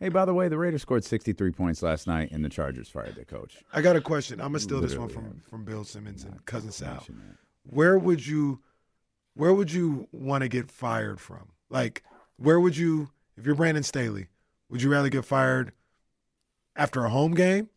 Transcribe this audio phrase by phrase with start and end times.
[0.00, 3.16] Hey, by the way, the Raiders scored 63 points last night, and the Chargers fired
[3.16, 3.56] their coach.
[3.72, 4.40] I got a question.
[4.40, 7.04] I'm gonna steal this one from from Bill Simmons and Cousin Sal.
[7.64, 8.60] Where would you,
[9.34, 11.48] where would you want to get fired from?
[11.68, 12.04] Like,
[12.36, 14.28] where would you, if you're Brandon Staley,
[14.70, 15.72] would you rather get fired
[16.76, 17.68] after a home game,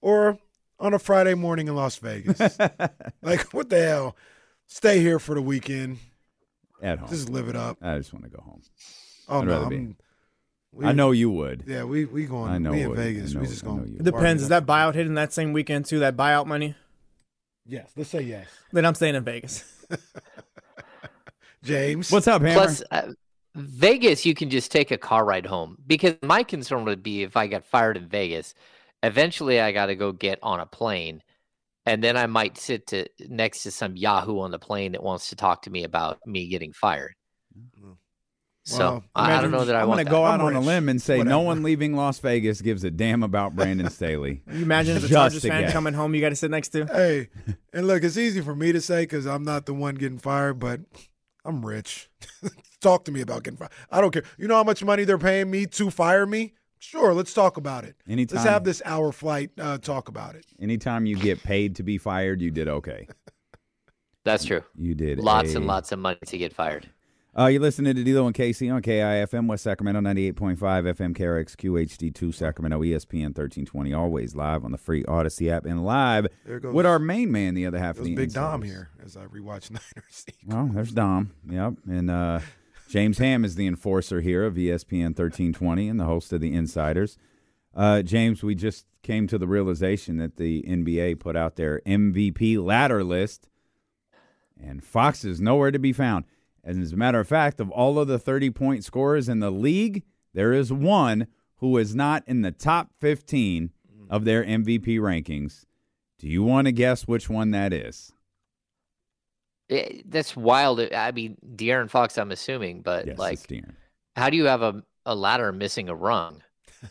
[0.00, 0.38] or
[0.78, 2.38] on a Friday morning in Las Vegas?
[3.22, 4.16] like, what the hell?
[4.68, 5.98] Stay here for the weekend.
[6.80, 7.08] At home.
[7.08, 7.78] Just live it up.
[7.82, 8.62] I just want to go home.
[9.28, 9.76] Oh I'd no, rather be.
[9.76, 9.96] I'm,
[10.74, 11.64] we- I know you would.
[11.66, 12.50] Yeah, we we going.
[12.50, 12.98] I know we in would.
[12.98, 13.32] Vegas.
[13.34, 13.88] Know- we just going.
[13.88, 14.42] you It depends.
[14.42, 16.00] Is that buyout hitting that same weekend too?
[16.00, 16.74] That buyout money?
[17.66, 17.90] Yes.
[17.96, 18.46] Let's say yes.
[18.72, 19.64] Then I'm staying in Vegas.
[21.62, 22.10] James.
[22.10, 22.54] What's up, Hammer?
[22.54, 23.12] Plus, uh,
[23.54, 25.76] Vegas, you can just take a car ride home.
[25.86, 28.54] Because my concern would be if I got fired in Vegas,
[29.02, 31.22] eventually I got to go get on a plane,
[31.86, 35.28] and then I might sit to next to some Yahoo on the plane that wants
[35.30, 37.14] to talk to me about me getting fired.
[38.66, 40.16] So Well, I, I don't know that I I'm want going to that.
[40.16, 42.90] go I'm out on a limb and say no one leaving Las Vegas gives a
[42.90, 44.42] damn about Brandon Staley.
[44.50, 45.72] You imagine as a Just Chargers fan guess.
[45.72, 46.86] coming home, you got to sit next to.
[46.86, 47.28] Hey,
[47.74, 50.54] and look, it's easy for me to say because I'm not the one getting fired,
[50.58, 50.80] but
[51.44, 52.08] I'm rich.
[52.80, 53.72] talk to me about getting fired.
[53.90, 54.24] I don't care.
[54.38, 56.54] You know how much money they're paying me to fire me?
[56.78, 57.96] Sure, let's talk about it.
[58.08, 60.44] Anytime, Let's have this hour flight uh, talk about it.
[60.60, 63.08] anytime you get paid to be fired, you did okay.
[64.24, 64.62] That's true.
[64.76, 66.88] You did Lots a- and lots of money to get fired.
[67.36, 72.32] Uh, you're listening to D'Lo and Casey on KIFM West Sacramento 98.5 FM KRX QHD2
[72.32, 73.92] Sacramento ESPN 1320.
[73.92, 77.78] Always live on the free Odyssey app and live with our main man, the other
[77.78, 80.26] half of the Big Dom here as I rewatch Niners.
[80.46, 81.32] Well, there's Dom.
[81.50, 81.74] Yep.
[81.88, 82.38] And uh,
[82.88, 87.18] James Ham is the enforcer here of ESPN 1320 and the host of the Insiders.
[87.74, 92.64] Uh, James, we just came to the realization that the NBA put out their MVP
[92.64, 93.48] ladder list,
[94.56, 96.26] and Fox is nowhere to be found.
[96.64, 99.50] And as a matter of fact, of all of the 30 point scorers in the
[99.50, 100.02] league,
[100.32, 101.26] there is one
[101.56, 103.70] who is not in the top 15
[104.10, 105.64] of their MVP rankings.
[106.18, 108.12] Do you want to guess which one that is?
[109.70, 110.80] Eh, that's wild.
[110.80, 113.38] I mean, De'Aaron Fox, I'm assuming, but yes, like,
[114.16, 116.42] how do you have a, a ladder missing a rung?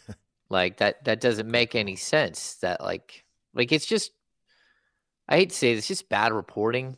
[0.50, 2.56] like that that doesn't make any sense.
[2.56, 4.12] That like like it's just
[5.28, 6.98] I hate to say it, it's just bad reporting.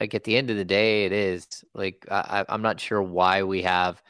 [0.00, 3.42] Like at the end of the day, it is like I, I'm not sure why
[3.42, 4.02] we have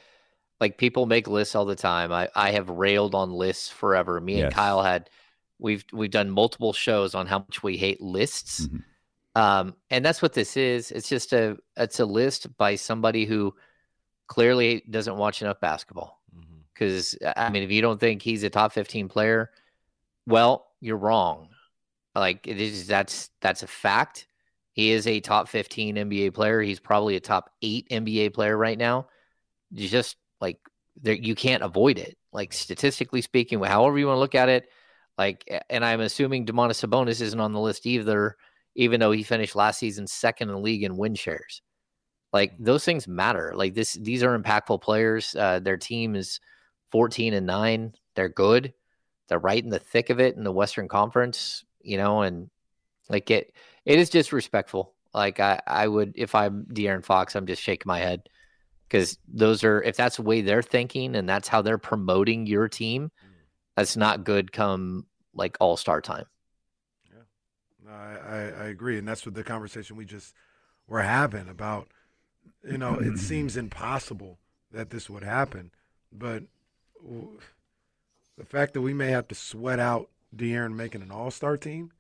[0.61, 2.13] like people make lists all the time.
[2.13, 4.21] I I have railed on lists forever.
[4.21, 4.45] Me Yes.
[4.45, 5.11] and Kyle had
[5.59, 8.69] we've we've done multiple shows on how much we hate lists.
[8.69, 8.85] Mhm.
[9.35, 10.91] Um, and that's what this is.
[10.93, 13.55] It's just a it's a list by somebody who
[14.29, 16.21] clearly doesn't watch enough basketball.
[16.73, 19.51] Because I mean, if you don't think he's a top fifteen player,
[20.27, 21.49] well, you're wrong.
[22.15, 24.27] Like it is that's that's a fact.
[24.73, 26.61] He is a top fifteen NBA player.
[26.61, 29.09] He's probably a top eight NBA player right now.
[29.71, 30.59] You just like
[31.01, 32.17] there, you can't avoid it.
[32.33, 34.69] Like statistically speaking, however you want to look at it,
[35.19, 38.37] like, and I'm assuming Domantas Sabonis isn't on the list either
[38.75, 41.63] even though he finished last season second in the league in win shares.
[42.33, 43.53] Like those things matter.
[43.55, 45.35] Like this, these are impactful players.
[45.35, 46.41] Uh, their team is
[46.93, 47.93] 14 and nine.
[48.15, 48.73] They're good.
[49.29, 52.51] They're right in the thick of it in the Western Conference, you know, and
[53.09, 53.53] like it,
[53.85, 54.95] it is disrespectful.
[55.13, 58.29] Like I, I would, if I'm De'Aaron Fox, I'm just shaking my head
[58.89, 62.69] because those are, if that's the way they're thinking and that's how they're promoting your
[62.69, 63.29] team, mm.
[63.77, 66.27] that's not good come like all star time.
[67.85, 70.35] No, I, I, I agree, and that's what the conversation we just
[70.87, 71.89] were having about.
[72.69, 74.39] You know, it seems impossible
[74.71, 75.71] that this would happen,
[76.13, 76.45] but
[78.39, 81.91] the fact that we may have to sweat out De'Aaron making an All Star team,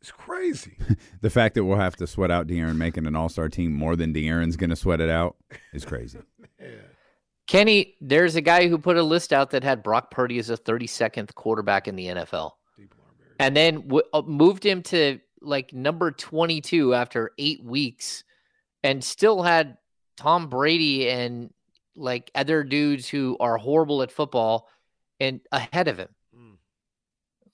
[0.00, 0.78] It's crazy.
[1.20, 3.96] the fact that we'll have to sweat out De'Aaron making an All Star team more
[3.96, 5.36] than De'Aaron's going to sweat it out
[5.72, 6.18] is crazy.
[7.46, 10.56] Kenny, there's a guy who put a list out that had Brock Purdy as a
[10.56, 12.52] 32nd quarterback in the NFL,
[13.40, 18.22] and then w- uh, moved him to like number 22 after eight weeks,
[18.84, 19.78] and still had
[20.16, 21.52] Tom Brady and
[21.96, 24.68] like other dudes who are horrible at football
[25.18, 26.08] and ahead of him.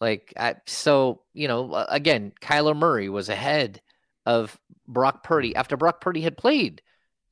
[0.01, 3.81] Like, I, so, you know, again, Kyler Murray was ahead
[4.25, 6.83] of Brock Purdy after Brock Purdy had played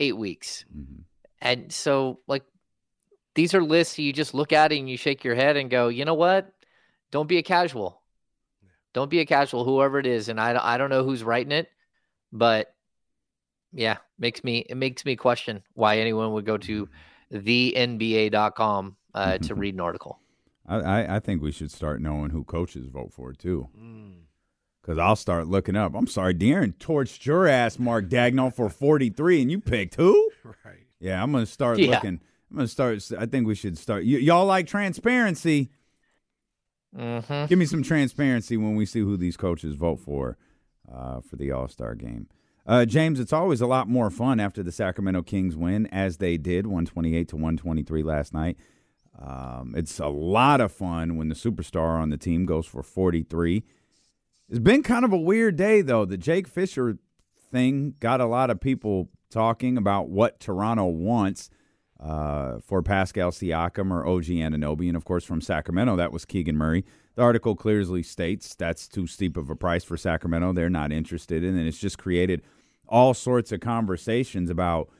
[0.00, 0.64] eight weeks.
[0.75, 1.05] Mhm.
[1.40, 2.44] And so, like,
[3.34, 6.05] these are lists you just look at and you shake your head and go, you
[6.05, 6.52] know what?
[7.11, 8.00] Don't be a casual.
[8.93, 10.28] Don't be a casual, whoever it is.
[10.28, 11.69] And I, I don't know who's writing it,
[12.32, 12.75] but
[13.72, 16.88] yeah, makes me it makes me question why anyone would go to
[17.32, 20.20] thenba.com uh, to read an article.
[20.66, 23.69] I, I, I think we should start knowing who coaches vote for too.
[23.78, 24.12] Mm.
[24.81, 25.94] Because I'll start looking up.
[25.94, 30.31] I'm sorry, De'Aaron torched your ass, Mark Daigneault, for 43, and you picked who?
[30.44, 30.84] Right.
[31.00, 31.93] Yeah, I'm going to start Yeah.
[31.93, 32.20] looking.
[32.50, 33.02] I'm going to start.
[33.19, 34.02] I think we should start.
[34.05, 35.70] Y- y'all like transparency?
[36.96, 37.46] Mm-hmm.
[37.46, 40.37] Give me some transparency when we see who these coaches vote for
[40.93, 42.28] uh, for the All Star game.
[42.66, 46.37] Uh, James, it's always a lot more fun after the Sacramento Kings win, as they
[46.38, 48.56] did, 128 to 123 last night.
[49.19, 53.64] Um, it's a lot of fun when the superstar on the team goes for 43.
[54.49, 56.05] It's been kind of a weird day, though.
[56.05, 56.99] The Jake Fisher
[57.50, 61.50] thing got a lot of people talking about what Toronto wants
[62.00, 64.88] uh, for Pascal Siakam or OG Anunoby.
[64.88, 66.84] And of course, from Sacramento, that was Keegan Murray.
[67.14, 70.52] The article clearly states that's too steep of a price for Sacramento.
[70.52, 71.66] They're not interested in it.
[71.66, 72.43] It's just created
[72.88, 74.90] all sorts of conversations about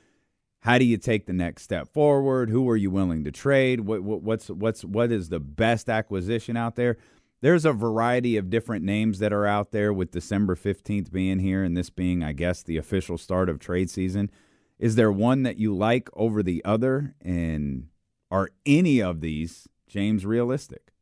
[0.65, 2.49] how do you take the next step forward?
[2.49, 3.81] Who are you willing to trade?
[3.81, 6.97] What, what, what's what's what is the best acquisition out there?
[7.43, 11.63] There's a variety of different names that are out there with December 15th being here
[11.63, 14.31] and this being, I guess, the official start of trade season.
[14.79, 17.15] Is there one that you like over the other?
[17.21, 17.89] And
[18.31, 20.95] are any of these, James, realistic?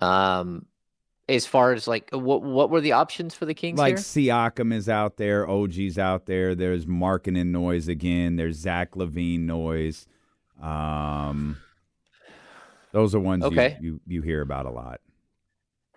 [0.00, 0.64] Um,
[1.28, 3.96] as far as like what what were the options for the Kings like here?
[3.98, 6.54] Siakam is out there, OG's out there.
[6.54, 8.36] There's Markkanen noise again.
[8.36, 10.06] There's Zach LaVine noise.
[10.60, 11.58] Um,
[12.92, 13.76] those are ones Okay.
[13.80, 15.00] you, you you hear about a lot.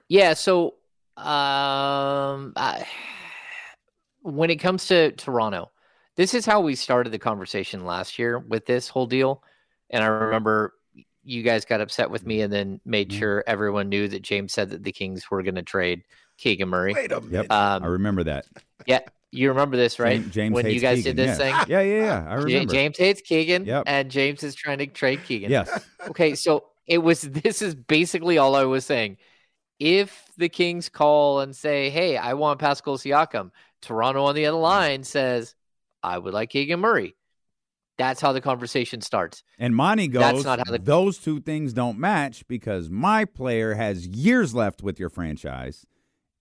[0.07, 0.75] Yeah, so
[1.17, 2.85] um I,
[4.21, 5.71] when it comes to Toronto,
[6.15, 9.43] this is how we started the conversation last year with this whole deal.
[9.89, 10.73] And I remember
[11.23, 13.19] you guys got upset with me and then made Mhm.
[13.19, 16.03] sure everyone knew that James said that the Kings were going to trade
[16.37, 16.93] Keegan Murray.
[16.93, 17.47] Wait a minute.
[17.51, 18.45] I Um, remember that.
[18.87, 18.99] Yeah.
[19.31, 20.19] You remember this, right?
[20.21, 21.63] James, James when you guys Keegan, did this yeah.
[21.63, 22.25] thing, Yeah, yeah, yeah.
[22.27, 22.73] I remember.
[22.73, 23.83] James hates Keegan, Yep.
[23.87, 25.49] and James is trying to trade Keegan.
[25.51, 25.69] Yes.
[26.09, 29.17] Okay, so it was this is basically all I was saying.
[29.79, 33.51] If the Kings call and say, "Hey, I want Pascal Siakam,"
[33.81, 35.55] Toronto on the other line says,
[36.03, 37.15] "I would like Keegan Murray."
[38.01, 39.43] That's how the conversation starts.
[39.59, 43.75] And Monte goes, That's not how the- those two things don't match because my player
[43.75, 45.85] has years left with your franchise.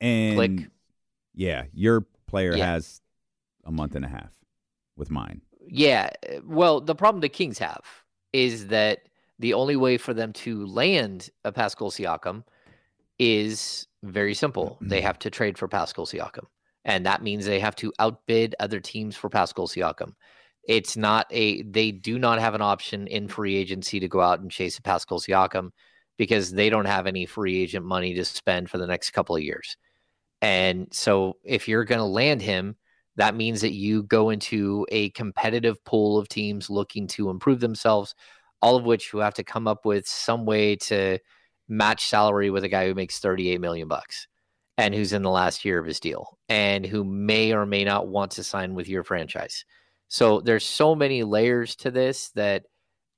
[0.01, 0.71] And Click.
[1.35, 2.67] yeah, your player Yeah.
[2.67, 3.03] has
[3.65, 4.33] a month and a half
[4.97, 5.43] with mine.
[5.67, 6.11] Yeah,
[6.45, 7.85] well, the problem the Kings have
[8.33, 9.09] is that
[9.39, 12.45] the only way for them to land a Pascal Siakam
[13.19, 14.79] is very simple.
[14.81, 16.47] they have to trade for Pascal Siakam.
[16.85, 20.15] And that means they have to outbid other teams for Pascal Siakam.
[20.65, 24.41] It's not a they do not have an option in free agency to go out
[24.41, 25.71] and chase a Pascal Siakam
[26.19, 29.43] because they don't have any free agent money to spend for the next couple of
[29.43, 29.77] years.
[30.43, 32.77] And so if you're going to land him,
[33.17, 38.15] that means that you go into a competitive pool of teams looking to improve themselves,
[38.63, 41.19] all of which who have to come up with some way to
[41.69, 44.27] match salary with a guy who makes 38 million bucks
[44.77, 48.09] and who's in the last year of his deal and who may or may not
[48.09, 49.65] want to sign with your franchise.
[50.11, 52.65] So there's so many layers to this that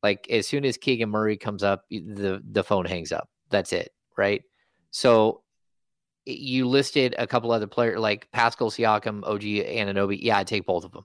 [0.03, 3.29] like as soon as Keegan Murray comes up, the the phone hangs up.
[3.49, 4.43] That's it, right?
[4.91, 5.43] So
[6.27, 10.19] you listed a couple other players like Pascal Siakam, OG Anunoby.
[10.21, 11.05] Yeah, I take both of them.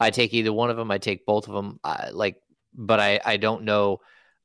[0.00, 0.90] I take either one of them.
[0.90, 1.78] I take both of them.
[1.84, 2.36] I, like,
[2.74, 3.98] but I I don't know.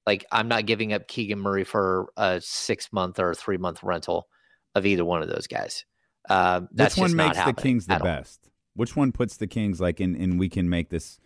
[0.05, 4.27] Like, I'm not giving up Keegan Murray for a six month or three month rental
[4.75, 5.83] of either one of those guys.
[6.29, 8.51] Um, that's Which one makes the Kings the best?
[8.75, 11.19] Which one puts the Kings like in and we can make this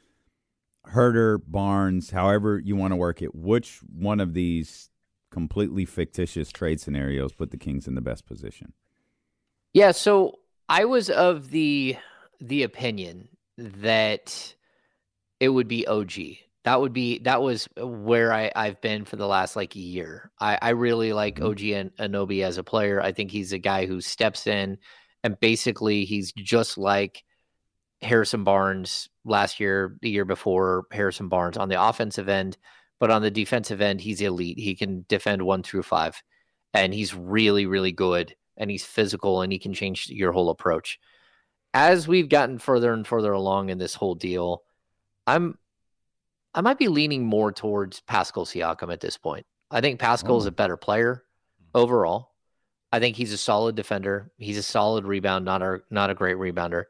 [0.87, 3.35] Huerter, Barnes, however you want to work it.
[3.35, 4.89] Which one of these
[5.31, 8.73] completely fictitious trade scenarios put the Kings in the best position?
[9.73, 11.97] Yeah, so I was of the
[12.39, 13.27] the opinion
[13.57, 14.55] that
[15.39, 16.11] it would be OG
[16.63, 20.31] That would be that was where I I've been for the last like a year.
[20.39, 21.47] I I really like mm-hmm.
[21.47, 23.01] OG and Anunoby as a player.
[23.01, 24.77] I think he's a guy who steps in
[25.23, 27.23] and basically he's just like
[28.01, 32.57] Harrison Barnes last year, the year before Harrison Barnes on the offensive end,
[32.99, 34.59] but on the defensive end, he's elite.
[34.59, 36.21] He can defend one through five,
[36.73, 38.35] and he's really, really good.
[38.57, 40.99] And he's physical, and he can change your whole approach.
[41.73, 44.63] As we've gotten further and further along in this whole deal,
[45.25, 45.57] I'm,
[46.53, 49.45] I might be leaning more towards Pascal Siakam at this point.
[49.71, 50.49] I think Pascal is oh.
[50.49, 51.23] a better player
[51.73, 52.33] overall.
[52.91, 54.31] I think he's a solid defender.
[54.37, 56.85] He's a solid rebound, not a not a great rebounder.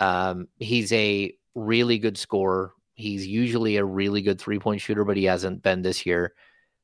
[0.00, 2.72] Um, he's a really good scorer.
[2.94, 6.34] He's usually a really good three point shooter, but he hasn't been this year.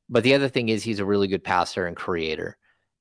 [0.09, 2.57] But the other thing is, he's a really good passer and creator.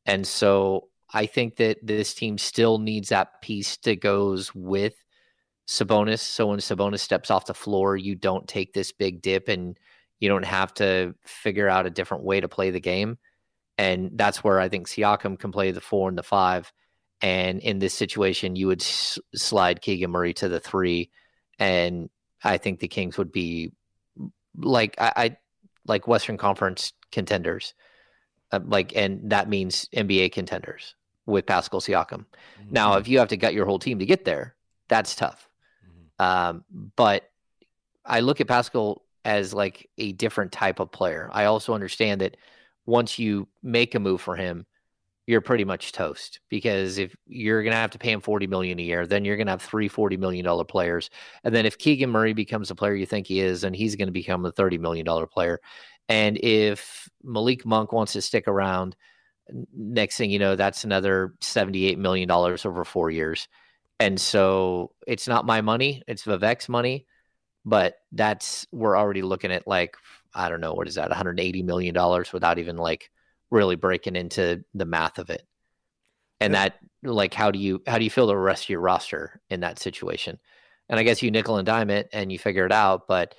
[0.06, 4.94] And so I think that this team still needs that piece that goes with
[5.68, 6.20] Sabonis.
[6.20, 9.78] So when Sabonis steps off the floor, you don't take this big dip and
[10.18, 13.18] you don't have to figure out a different way to play the game.
[13.78, 16.72] And that's where I think Siakam can play the four and the five
[17.22, 21.10] and in this situation, you would s- slide Keegan Murray to the three,
[21.58, 22.10] and
[22.44, 23.72] I think the Kings would be
[24.56, 25.36] like I, I
[25.86, 27.74] like Western Conference contenders,
[28.52, 30.94] uh, like, and that means NBA contenders
[31.26, 32.24] with Pascal Siakam.
[32.60, 32.70] Mm-hmm.
[32.70, 34.54] Now, if you have to gut your whole team to get there,
[34.88, 35.48] that's tough.
[35.84, 36.24] Mm-hmm.
[36.24, 36.64] Um,
[36.96, 37.30] but
[38.04, 41.28] I look at Pascal as like a different type of player.
[41.32, 42.36] I also understand that
[42.86, 44.66] once you make a move for him,
[45.26, 48.78] you're pretty much toast because if you're going to have to pay him 40 million
[48.78, 51.10] a year then you're going to have three 40 million dollar players.
[51.44, 54.08] And then if keegan murray becomes the player you think he is then he's going
[54.08, 55.60] to become a 30 million dollar player.
[56.08, 58.96] And if malik monk wants to stick around
[59.74, 63.48] next thing you know that's another 78 million dollars over four years.
[63.98, 67.06] And so it's not my money it's vivek's money
[67.64, 69.96] but that's we're already looking at like
[70.34, 73.10] i don't know what is that 180 million dollars without even like
[73.50, 75.42] really breaking into the math of it.
[76.40, 76.68] And yeah.
[76.68, 79.60] that like how do you how do you feel the rest of your roster in
[79.60, 80.38] that situation?
[80.88, 83.34] And I guess you nickel and dime it and you figure it out, but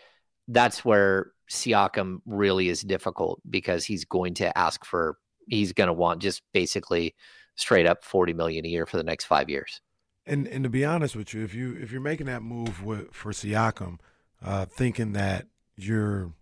[0.47, 5.93] that's where Siakam really is difficult because he's going to ask for he's going to
[5.93, 7.15] want just basically
[7.55, 9.81] straight up 40 million a year for the next 5 years.
[10.25, 13.13] And and to be honest with you, if you if you're making that move with,
[13.13, 13.99] for Siakam,
[14.43, 15.47] uh, thinking that
[15.77, 16.33] you're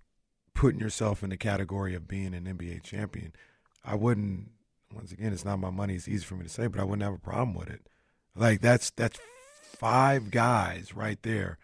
[0.56, 3.34] putting yourself in the category of being an NBA champion,
[3.86, 4.50] I wouldn't.
[4.94, 5.96] Once again, it's not my money.
[5.96, 7.82] It's easy for me to say, but I wouldn't have a problem with it.
[8.36, 9.20] Like that's that's
[9.78, 11.58] five guys right there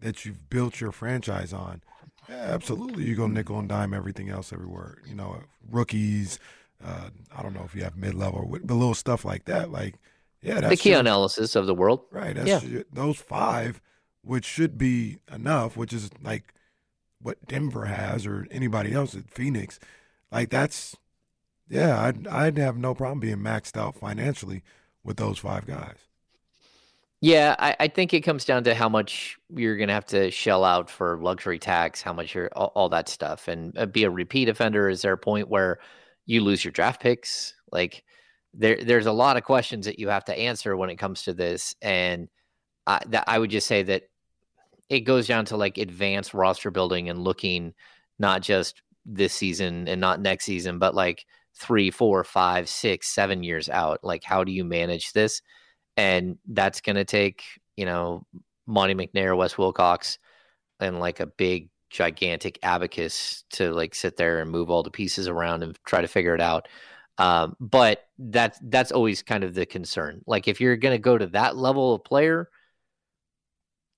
[0.00, 1.82] that you've built your franchise on.
[2.28, 4.98] Yeah, absolutely, you go nickel and dime everything else everywhere.
[5.06, 6.38] You know, rookies.
[6.84, 9.72] Uh, I don't know if you have mid level, but little stuff like that.
[9.72, 9.96] Like,
[10.42, 12.04] yeah, that's the key analysis of the world.
[12.10, 12.36] Right.
[12.36, 12.82] That's yeah.
[12.92, 13.80] those five,
[14.22, 15.76] which should be enough.
[15.76, 16.54] Which is like
[17.20, 19.80] what Denver has or anybody else at Phoenix.
[20.30, 20.96] Like that's
[21.68, 24.62] yeah, I'd I'd have no problem being maxed out financially
[25.04, 25.96] with those five guys.
[27.20, 30.30] Yeah, I, I think it comes down to how much you're going to have to
[30.30, 34.04] shell out for luxury tax, how much you're all, all that stuff, and uh, be
[34.04, 34.88] a repeat offender.
[34.88, 35.80] Is there a point where
[36.26, 37.54] you lose your draft picks?
[37.72, 38.04] Like
[38.54, 41.34] there, there's a lot of questions that you have to answer when it comes to
[41.34, 42.28] this, and
[42.86, 44.04] I, that, I would just say that
[44.88, 47.74] it goes down to like advanced roster building and looking
[48.20, 51.26] not just this season and not next season, but like
[51.58, 54.00] three, four, five, six, seven years out.
[54.02, 55.42] Like, how do you manage this?
[55.96, 57.42] And that's going to take,
[57.76, 58.24] you know,
[58.66, 60.18] Monte McNair, Wes Wilcox,
[60.80, 65.26] and like a big, gigantic abacus to like sit there and move all the pieces
[65.26, 66.68] around and try to figure it out.
[67.18, 70.22] Um, but that's that's always kind of the concern.
[70.26, 72.48] Like, if you're going to go to that level of player,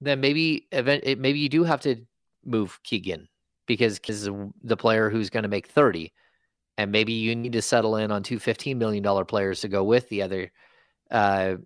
[0.00, 1.96] then maybe event maybe you do have to
[2.44, 3.28] move Keegan
[3.66, 4.28] because because
[4.62, 6.12] the player who's going to make thirty
[6.80, 10.08] and maybe you need to settle in on two $15 million players to go with
[10.08, 10.50] the other,
[11.10, 11.56] uh,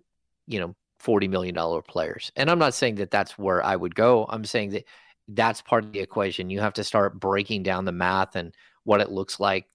[0.45, 2.33] you know, $40 million players.
[2.35, 4.25] And I'm not saying that that's where I would go.
[4.27, 4.83] I'm saying that
[5.29, 6.49] that's part of the equation.
[6.49, 8.53] You have to start breaking down the math and
[8.83, 9.67] what it looks like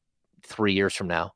[0.42, 1.32] three years from now.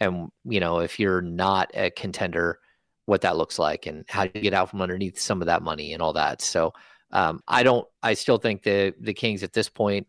[0.00, 2.58] And, you know, if you're not a contender,
[3.06, 5.94] what that looks like and how to get out from underneath some of that money
[5.94, 6.42] and all that.
[6.42, 6.74] So
[7.10, 10.08] um, I don't, I still think the, the Kings at this point,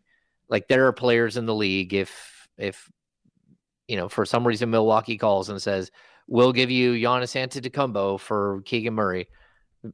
[0.50, 2.90] like there are players in the league, if, if
[3.88, 5.90] you know, for some reason Milwaukee calls and says,
[6.28, 9.28] "We'll give you Giannis Antetokounmpo for Keegan Murray,"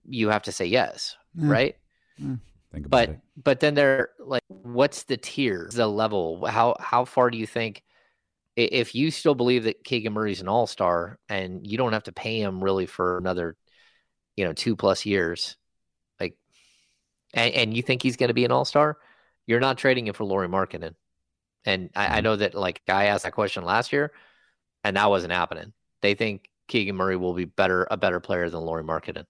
[0.06, 1.48] you have to say yes, mm.
[1.48, 1.76] right?
[2.20, 2.40] Mm.
[2.72, 3.20] Think about but it.
[3.42, 6.44] but then they're like, what's the tier, the level?
[6.44, 7.84] How how far do you think?
[8.56, 12.12] If you still believe that Keegan Murray's an all star and you don't have to
[12.12, 13.56] pay him really for another,
[14.36, 15.56] you know, two plus years,
[16.20, 16.36] like,
[17.32, 18.98] and, and you think he's going to be an all star,
[19.46, 20.94] You're not trading him for Lauri Markkanen.
[21.64, 22.24] And I, I mm-hmm.
[22.24, 24.12] know that like I asked that question last year,
[24.82, 25.72] and that wasn't happening.
[26.02, 29.26] They think Keegan Murray will be better a better player than Lauri Markkanen.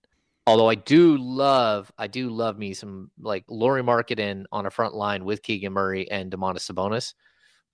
[0.47, 4.95] Although I do love, I do love me some like Lauri Markkanen on a front
[4.95, 7.15] line with Keegan Murray and Domantas Sabonis.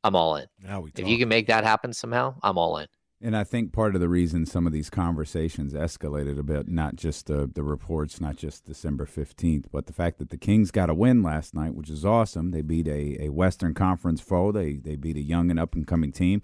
[0.04, 0.46] I'm all in.
[0.60, 2.86] Now we if you can make that happen somehow, I'm all in.
[3.22, 6.96] And I think part of the reason some of these conversations escalated a bit, not
[6.96, 10.88] just the, the reports, not just December 15th, but the fact that the Kings got
[10.88, 12.50] a win last night, which is awesome.
[12.50, 15.86] They beat a, a Western Conference foe, they, they beat a young and up and
[15.86, 16.40] coming team.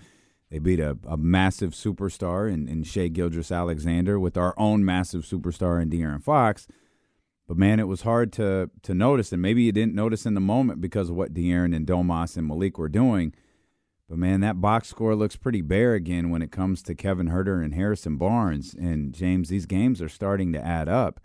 [0.50, 5.80] They beat a, a massive superstar in, in Shai Gilgeous-Alexander with our own massive superstar
[5.80, 6.68] in De'Aaron Fox.
[7.48, 10.40] But man, it was hard to to notice, and maybe you didn't notice in the
[10.40, 13.32] moment because of what De'Aaron and Domas and Malik were doing–
[14.08, 17.64] but man, that box score looks pretty bare again when it comes to Kevin Huerter
[17.64, 18.74] and Harrison Barnes.
[18.74, 21.20] And James, these games are starting to add up,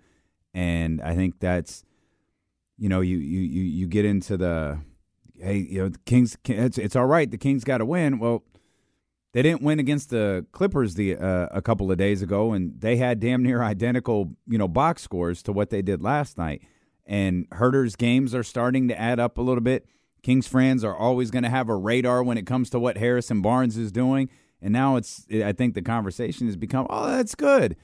[0.53, 1.83] and I think that's,
[2.77, 4.79] you know, you you you you get into the,
[5.39, 6.37] hey, you know, the Kings.
[6.45, 7.29] It's it's all right.
[7.29, 8.17] The Kings got to win.
[8.17, 8.43] Well,
[9.33, 12.97] they didn't win against the Clippers the uh, a couple of days ago, and they
[12.97, 16.63] had damn near identical, you know, box scores to what they did last night.
[17.05, 19.85] And Huerter's games are starting to add up a little bit.
[20.23, 23.41] Kings fans are always going to have a radar when it comes to what Harrison
[23.41, 24.29] Barnes is doing.
[24.61, 27.75] And now it's, I think the conversation has become, oh, that's good.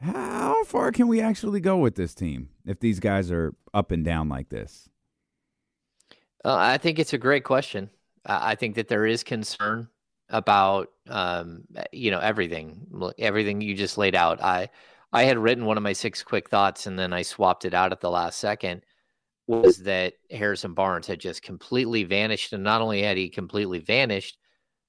[0.00, 4.04] How far can we actually go with this team if these guys are up and
[4.04, 4.88] down like this?
[6.44, 7.90] Uh, I think it's a great question.
[8.24, 9.88] I think that there is concern
[10.28, 14.40] about, um, you know, everything, everything you just laid out.
[14.40, 14.68] I,
[15.12, 17.90] I had written one of my six quick thoughts and then I swapped it out
[17.90, 18.82] at the last second
[19.48, 22.52] was that Harrison Barnes had just completely vanished.
[22.52, 24.38] And not only had he completely vanished,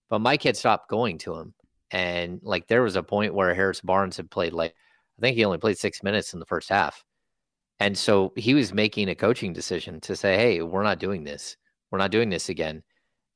[0.10, 1.54] but Mike had stopped going to him.
[1.92, 4.76] And like there was a point where Harrison Barnes had played like,
[5.18, 7.04] I think he only played six minutes in the first half.
[7.80, 11.56] And so he was making a coaching decision to say, hey, we're not doing this.
[11.90, 12.84] We're not doing this again.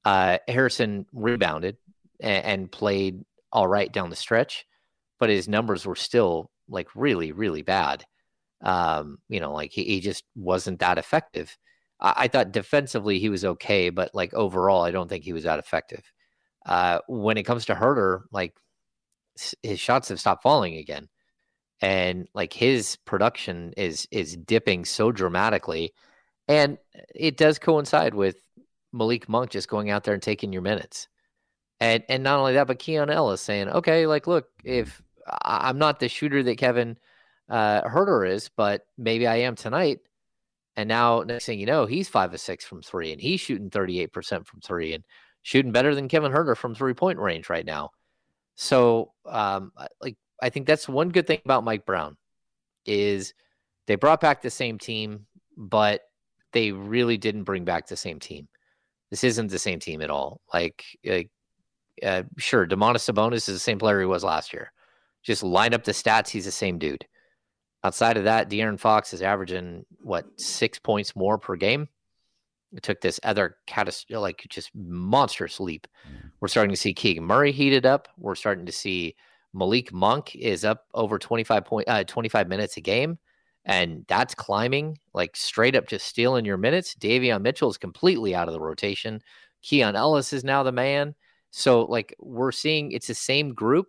[0.03, 1.77] Uh, Harrison rebounded
[2.19, 4.65] and, and played all right down the stretch,
[5.19, 8.03] but his numbers were still like really, really bad.
[8.63, 11.57] Um, you know, like he, he just wasn't that effective.
[11.99, 15.43] I, I, thought defensively he was okay, but like overall, I don't think he was
[15.43, 16.01] that effective.
[16.65, 18.55] Uh, when it comes to Huerter, like
[19.61, 21.09] his shots have stopped falling again,
[21.81, 25.93] and like his production is is dipping so dramatically,
[26.47, 26.77] and
[27.13, 28.37] it does coincide with
[28.93, 31.07] Malik Monk just going out there and taking your minutes.
[31.79, 35.01] And and not only that, but Keon Ellis saying, okay, like look, if
[35.43, 36.97] I'm not the shooter that Kevin
[37.53, 39.99] uh, Huerter is, but maybe I am tonight.
[40.75, 43.69] And now, next thing you know, he's five of six from three, and he's shooting
[43.69, 45.03] 38% from three and
[45.43, 47.91] shooting better than Kevin Huerter from three point range right now.
[48.55, 52.17] So, um, like, I think that's one good thing about Mike Brown
[52.87, 53.35] is
[53.85, 56.01] they brought back the same team, but
[56.53, 58.47] they really didn't bring back the same team.
[59.11, 60.41] This isn't the same team at all.
[60.51, 61.29] Like, like
[62.01, 64.71] uh, sure, Domantas Sabonis is the same player he was last year.
[65.21, 67.05] Just line up the stats, he's the same dude.
[67.83, 71.89] Outside of that, De'Aaron Fox is averaging what six points more per game.
[72.71, 75.87] It took this other catastrophic, like just monstrous leap.
[76.07, 76.31] Mm.
[76.39, 78.07] We're starting to see Keegan Murray heated up.
[78.17, 79.15] We're starting to see
[79.53, 83.19] Malik Monk is up over 25 point, uh, 25 minutes a game.
[83.65, 86.95] And that's climbing like straight up, just stealing your minutes.
[86.95, 89.21] Davion Mitchell is completely out of the rotation.
[89.61, 91.15] Keon Ellis is now the man.
[91.51, 93.87] So, like, we're seeing it's the same group,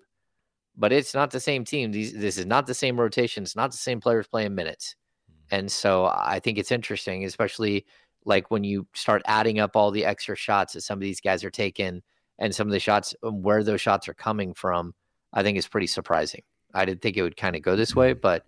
[0.77, 1.93] but it's not the same team.
[1.93, 3.43] These this is not the same rotation.
[3.43, 4.97] It's not the same players playing minutes.
[5.29, 5.57] Hmm.
[5.57, 7.87] And so I think it's interesting, especially
[8.25, 11.45] like when you start adding up all the extra shots that some of these guys
[11.45, 12.03] are taking
[12.39, 14.95] and some of the shots um, where those shots are coming from,
[15.33, 16.43] I think is pretty surprising.
[16.73, 18.21] I didn't think it would kind of go this way, hmm.
[18.21, 18.45] but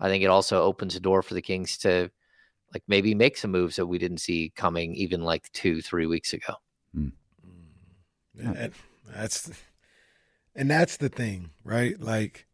[0.00, 2.10] I think it also opens a door for the Kings to
[2.74, 6.32] like maybe make some moves that we didn't see coming even like two, three weeks
[6.32, 6.54] ago.
[6.96, 7.12] Mm.
[8.34, 8.68] Yeah,
[9.14, 9.50] that's
[10.54, 12.00] and that's the thing, right?
[12.00, 12.46] Like,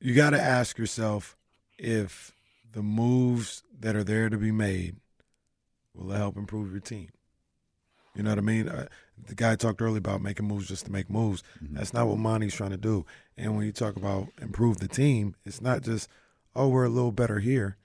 [0.00, 1.36] you got to ask yourself
[1.78, 2.32] if
[2.72, 4.96] the moves that are there to be made
[5.94, 7.08] will help improve your team.
[8.14, 8.68] You know what I mean?
[8.68, 8.86] Uh,
[9.26, 11.42] the guy talked earlier about making moves just to make moves.
[11.62, 11.76] Mm-hmm.
[11.76, 13.06] That's not what Monte's trying to do.
[13.36, 16.08] And when you talk about improve the team, it's not just,
[16.56, 17.76] oh, we're a little better here.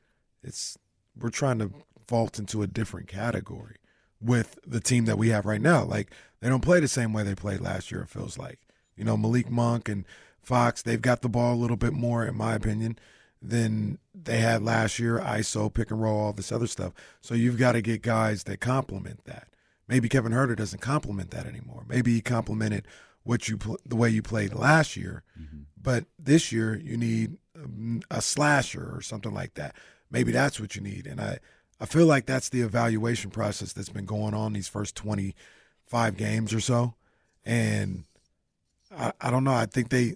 [0.43, 0.77] It's
[1.19, 1.71] we're trying to
[2.07, 3.77] vault into a different category
[4.19, 5.83] with the team that we have right now.
[5.83, 8.01] Like they don't play the same way they played last year.
[8.01, 8.59] It feels like
[8.95, 10.05] you know, Malik Monk and
[10.41, 12.97] Fox, they've got the ball a little bit more, in my opinion,
[13.41, 15.19] than they had last year.
[15.19, 16.93] ISO, pick and roll, all this other stuff.
[17.21, 19.47] So you've got to get guys that complement that.
[19.87, 21.85] Maybe Kevin Huerter doesn't complement that anymore.
[21.87, 22.87] Maybe he complemented
[23.23, 25.63] what you pl- the way you played last year, mm-hmm.
[25.79, 29.75] but this year you need a, a slasher or something like that.
[30.09, 31.07] Maybe that's what you need.
[31.07, 31.39] And I
[31.79, 36.53] I feel like that's the evaluation process that's been going on these first 25 games
[36.53, 36.93] or so.
[37.43, 38.05] And
[38.91, 39.53] I, I don't know.
[39.53, 40.15] I think they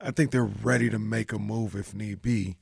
[0.00, 2.56] I think they're ready to make a move if need be.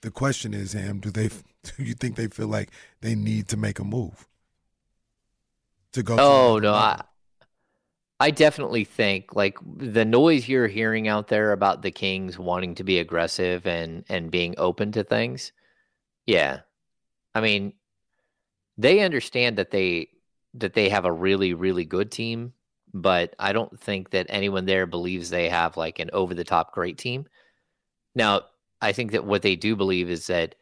[0.00, 1.28] The question is, Ham, do they
[1.62, 4.26] do you think they feel like they need to make a move?
[5.92, 7.02] To go Oh no, I
[8.20, 12.84] I definitely think like the noise you're hearing out there about the Kings wanting to
[12.84, 15.52] be aggressive and and being open to things.
[16.26, 16.60] Yeah.
[17.34, 17.72] I mean,
[18.78, 20.08] they understand that they
[20.54, 22.52] that they have a really really good team
[22.94, 26.72] but I don't think that anyone there believes they have like an over the top
[26.72, 27.26] great team.
[28.14, 28.42] Now,
[28.80, 30.54] I think that what they do believe is that,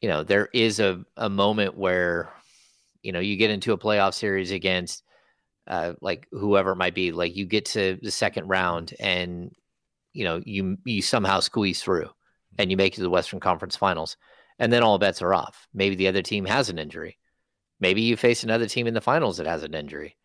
[0.00, 2.32] you know, there is a, a moment where,
[3.02, 5.02] you know, you get into a playoff series against
[5.66, 9.52] uh, like whoever it might be, like you get to the second round and,
[10.14, 12.08] you know, you you somehow squeeze through
[12.58, 14.16] and you make it to the Western Conference Finals,
[14.58, 15.68] and then all bets are off.
[15.74, 17.18] Maybe the other team has an injury.
[17.78, 20.16] Maybe you face another team in the finals that has an injury.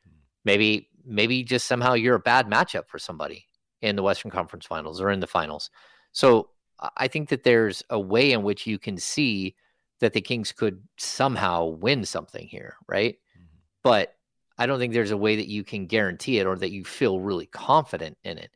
[0.46, 3.48] Maybe maybe just somehow you're a bad matchup for somebody
[3.82, 5.70] in the Western Conference Finals or in the finals.
[6.12, 6.50] So
[6.98, 9.56] I think that there's a way in which you can see
[10.00, 13.16] that the Kings could somehow win something here, right?
[13.38, 13.58] Mm-hmm.
[13.84, 14.16] But
[14.58, 17.20] I don't think there's a way that you can guarantee it or that you feel
[17.20, 18.52] really confident in it.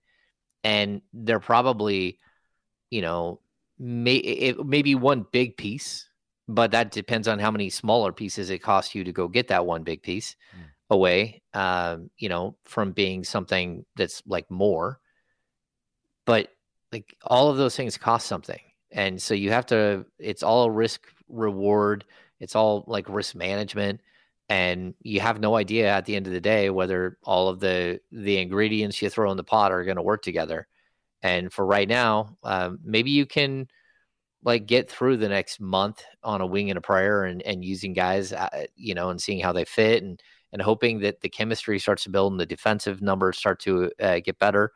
[0.63, 2.19] And they're probably,
[2.89, 3.39] you know,
[3.79, 6.09] may it maybe one big piece,
[6.47, 9.65] but that depends on how many smaller pieces it costs you to go get that
[9.65, 10.35] one big piece.
[10.55, 14.99] Mm away, um, you know, from being something that's like more.
[16.25, 16.49] But
[16.91, 18.59] like all of those things cost something.
[18.91, 22.05] And so you have to, it's all risk reward,
[22.39, 24.01] it's all like risk management.
[24.49, 27.99] And you have no idea at the end of the day whether all of the
[28.13, 30.67] the ingredients you throw in the pot are going to work together.
[31.21, 33.67] And for right now, um, maybe you can
[34.43, 37.91] like get through the next month on a wing and a prayer and, and using
[37.91, 40.21] guys, uh, you know, and seeing how they fit and
[40.53, 44.19] and hoping that the chemistry starts to build and the defensive numbers start to uh,
[44.19, 44.71] get better.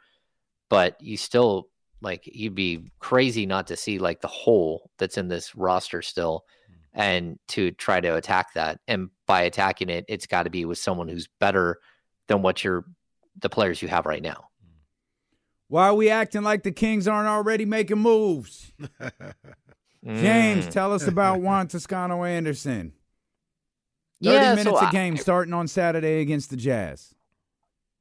[0.69, 1.69] But you still
[2.01, 6.45] like you'd be crazy not to see like the hole that's in this roster still
[6.93, 8.79] and to try to attack that.
[8.87, 11.79] And by attacking it, it's got to be with someone who's better
[12.27, 12.85] than what you're
[13.39, 14.49] the players you have right now.
[15.67, 18.73] Why are we acting like the Kings aren't already making moves?
[20.05, 22.91] James, tell us about Juan Toscano Anderson.
[24.23, 27.15] 30 yeah, minutes so a game I, starting on Saturday against the Jazz.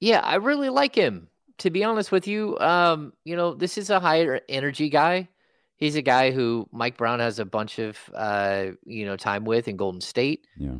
[0.00, 1.28] Yeah, I really like him.
[1.58, 5.28] To be honest with you, um, you know, this is a higher energy guy.
[5.76, 9.68] He's a guy who Mike Brown has a bunch of uh, you know, time with
[9.68, 10.46] in Golden State.
[10.56, 10.76] Yeah.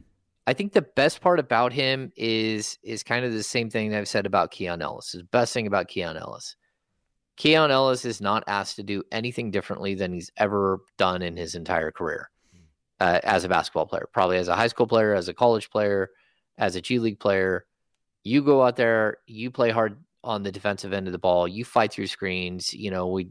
[0.47, 4.09] I think the best part about him is is kind of the same thing I've
[4.09, 5.13] said about Keon Ellis.
[5.13, 6.57] The best thing about Keon Ellis.
[7.37, 11.55] Keon Ellis is not asked to do anything differently than he's ever done in his
[11.55, 12.31] entire career
[13.01, 16.11] uh, as a basketball player, probably as a high school player, as a college player,
[16.59, 17.67] as a G League player.
[18.23, 21.65] You go out there, you play hard on the defensive end of the ball, you
[21.65, 22.75] fight through screens.
[22.75, 23.29] You know, we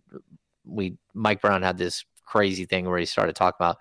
[0.65, 3.77] we Mike Brown had this crazy thing where he started talking about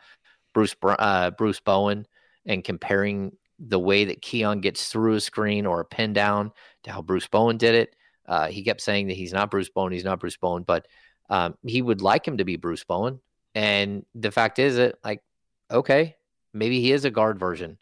[0.55, 2.07] Bruce uh, Bruce Bowen
[2.47, 6.53] and comparing the way that Keon gets through a screen or a pin down
[6.85, 7.97] to how Bruce Bowen did it.
[8.27, 10.87] Uh, he kept saying that he's not Bruce Bowen, he's not Bruce Bowen, but
[11.31, 13.21] um, he would like him to be Bruce Bowen.
[13.55, 15.23] And the fact is that like
[15.71, 16.17] okay,
[16.53, 17.79] maybe he is a guard version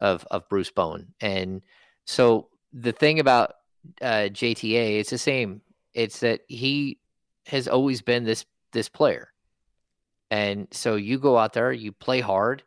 [0.00, 1.14] of of Bruce Bowen.
[1.20, 1.62] And
[2.04, 3.54] so the thing about
[4.00, 5.60] uh, JTA, it's the same.
[5.92, 6.98] It's that he
[7.46, 9.28] has always been this this player.
[10.30, 12.64] And so you go out there, you play hard,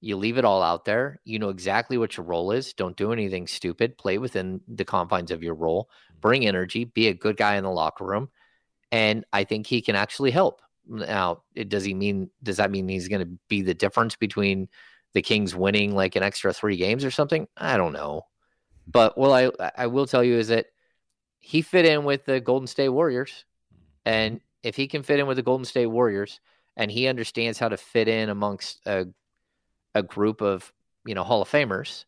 [0.00, 1.20] you leave it all out there.
[1.24, 2.74] You know exactly what your role is.
[2.74, 3.96] Don't do anything stupid.
[3.96, 5.88] Play within the confines of your role.
[6.20, 6.84] Bring energy.
[6.84, 8.28] Be a good guy in the locker room.
[8.92, 10.60] And I think he can actually help.
[10.86, 12.30] Now, it, does he mean?
[12.42, 14.68] Does that mean he's going to be the difference between
[15.14, 17.48] the Kings winning like an extra three games or something?
[17.56, 18.26] I don't know.
[18.86, 20.66] But what I I will tell you is that
[21.40, 23.44] he fit in with the Golden State Warriors,
[24.04, 24.44] and mm-hmm.
[24.62, 26.40] if he can fit in with the Golden State Warriors,
[26.76, 29.06] and he understands how to fit in amongst a
[29.94, 30.72] a group of
[31.06, 32.04] you know Hall of Famers,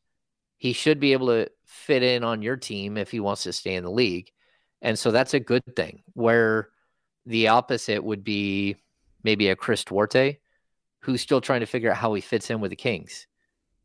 [0.59, 3.75] he should be able to fit in on your team if he wants to stay
[3.75, 4.31] in the league.
[4.83, 6.03] And so that's a good thing.
[6.13, 6.69] Where
[7.27, 8.77] the opposite would be
[9.23, 10.39] maybe a Chris Duarte,
[11.01, 13.27] who's still trying to figure out how he fits in with the Kings.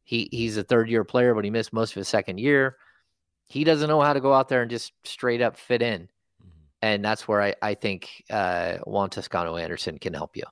[0.04, 2.78] He he's a third year player, but he missed most of his second year.
[3.48, 6.04] He doesn't know how to go out there and just straight up fit in.
[6.04, 6.50] Mm-hmm.
[6.82, 10.44] And that's where I, I think uh, Juan Toscano Anderson can help you.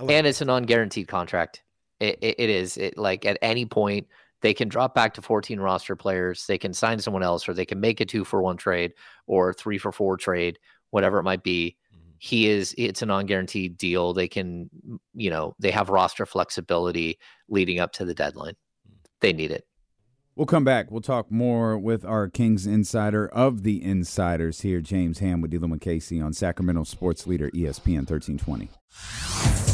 [0.00, 1.62] Like and it's an unguaranteed contract.
[2.00, 2.76] It, it, it is.
[2.76, 4.08] It like at any point
[4.40, 6.46] they can drop back to 14 roster players.
[6.46, 8.94] They can sign someone else, or they can make a two for one trade
[9.26, 10.58] or three for four trade,
[10.90, 11.76] whatever it might be
[12.18, 14.12] he is it's a non-guaranteed deal.
[14.12, 14.70] They can,
[15.14, 18.54] you know, they have roster flexibility leading up to the deadline.
[18.86, 18.94] Hmm.
[19.20, 19.64] They need it.
[20.36, 20.90] We'll come back.
[20.90, 25.80] We'll talk more with our Kings insider of the insiders here, James Ham with Dylan
[25.80, 29.73] Casey on Sacramento Sports Leader ESPN 1320.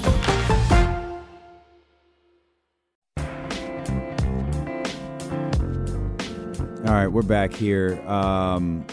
[6.83, 8.01] All right, we're back here.
[8.07, 8.85] Um,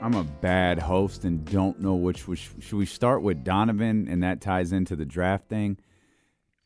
[0.00, 2.28] I'm a bad host and don't know which.
[2.28, 5.78] which should we start with Donovan, and that ties into the draft thing?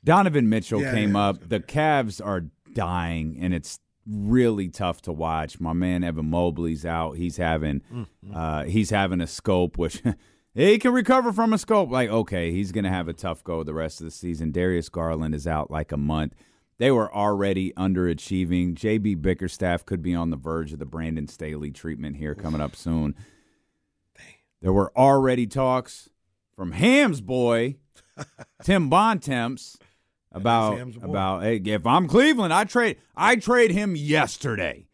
[0.04, 1.48] Donovan Mitchell Yeah, came yeah, up.
[1.48, 2.42] The Cavs are
[2.74, 5.58] dying, and it's really tough to watch.
[5.58, 7.12] My man Evan Mobley's out.
[7.16, 8.36] He's having Mm-hmm.
[8.36, 10.02] uh, he's having a scope, which
[10.54, 11.90] he can recover from a scope.
[11.90, 14.52] Like okay, he's gonna have a tough go the rest of the season.
[14.52, 16.34] Darius Garland is out like a month.
[16.78, 18.74] They were already underachieving.
[18.74, 22.74] JB Bickerstaff could be on the verge of the Brandon Staley treatment here coming up
[22.74, 23.14] soon.
[24.60, 26.08] There were already talks
[26.56, 27.76] from Ham's boy,
[28.64, 29.78] Tim Bontemps,
[30.32, 34.86] about about hey, if I'm Cleveland, I trade I trade him yesterday,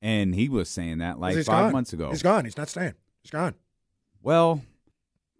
[0.00, 1.72] and he was saying that like five gone.
[1.72, 2.10] months ago.
[2.10, 2.44] He's gone.
[2.44, 2.94] He's not staying.
[3.22, 3.54] He's gone.
[4.22, 4.62] Well,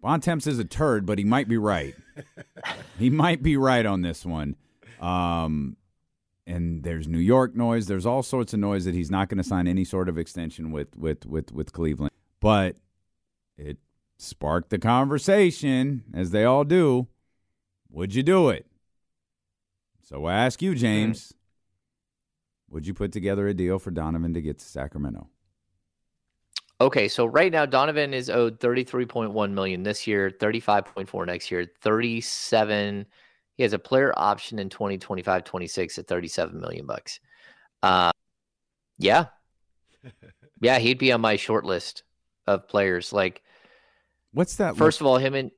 [0.02, 1.94] Bontemps is a turd, but he might be right.
[2.98, 4.56] he might be right on this one.
[5.00, 5.76] Um,
[6.46, 7.86] and there's New York noise.
[7.86, 10.70] There's all sorts of noise that he's not going to sign any sort of extension
[10.70, 12.12] with with with with Cleveland.
[12.40, 12.76] But
[13.56, 13.78] it
[14.18, 17.08] sparked the conversation, as they all do.
[17.90, 18.66] Would you do it?
[20.02, 21.28] So I ask you, James.
[21.28, 22.74] Hmm.
[22.74, 25.28] Would you put together a deal for Donovan to get to Sacramento?
[26.80, 33.06] Okay, so right now Donovan is owed 33.1 million this year, 35.4 next year, 37
[33.56, 37.20] he has a player option in 2025 26 at 37 million bucks.
[37.82, 38.10] Uh,
[38.98, 39.26] yeah.
[40.60, 42.04] Yeah, he'd be on my short list
[42.46, 43.12] of players.
[43.12, 43.42] Like
[44.32, 44.76] What's that?
[44.76, 45.50] first of all, him and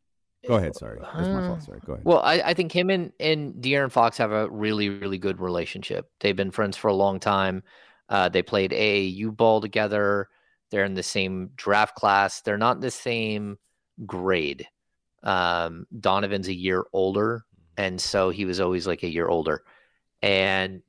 [0.48, 0.74] go ahead.
[0.74, 1.62] Sorry, that's my Uh, fault.
[1.62, 2.04] Sorry, go ahead.
[2.04, 6.10] Well, I, I think him and, and De'Aaron Fox have a really, really good relationship.
[6.20, 7.62] They've been friends for a long time.
[8.08, 10.28] Uh, they played AAU ball together.
[10.70, 12.40] They're in the same draft class.
[12.40, 13.58] They're not in the same
[14.06, 14.66] grade.
[15.22, 17.44] Um, Donovan's a year older,
[17.76, 19.62] and so he was always like a year older.
[20.22, 20.82] And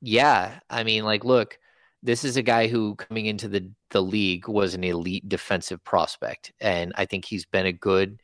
[0.00, 1.58] yeah, I mean, like, look,
[2.02, 6.52] this is a guy who coming into the the league was an elite defensive prospect,
[6.60, 8.20] and I think he's been a good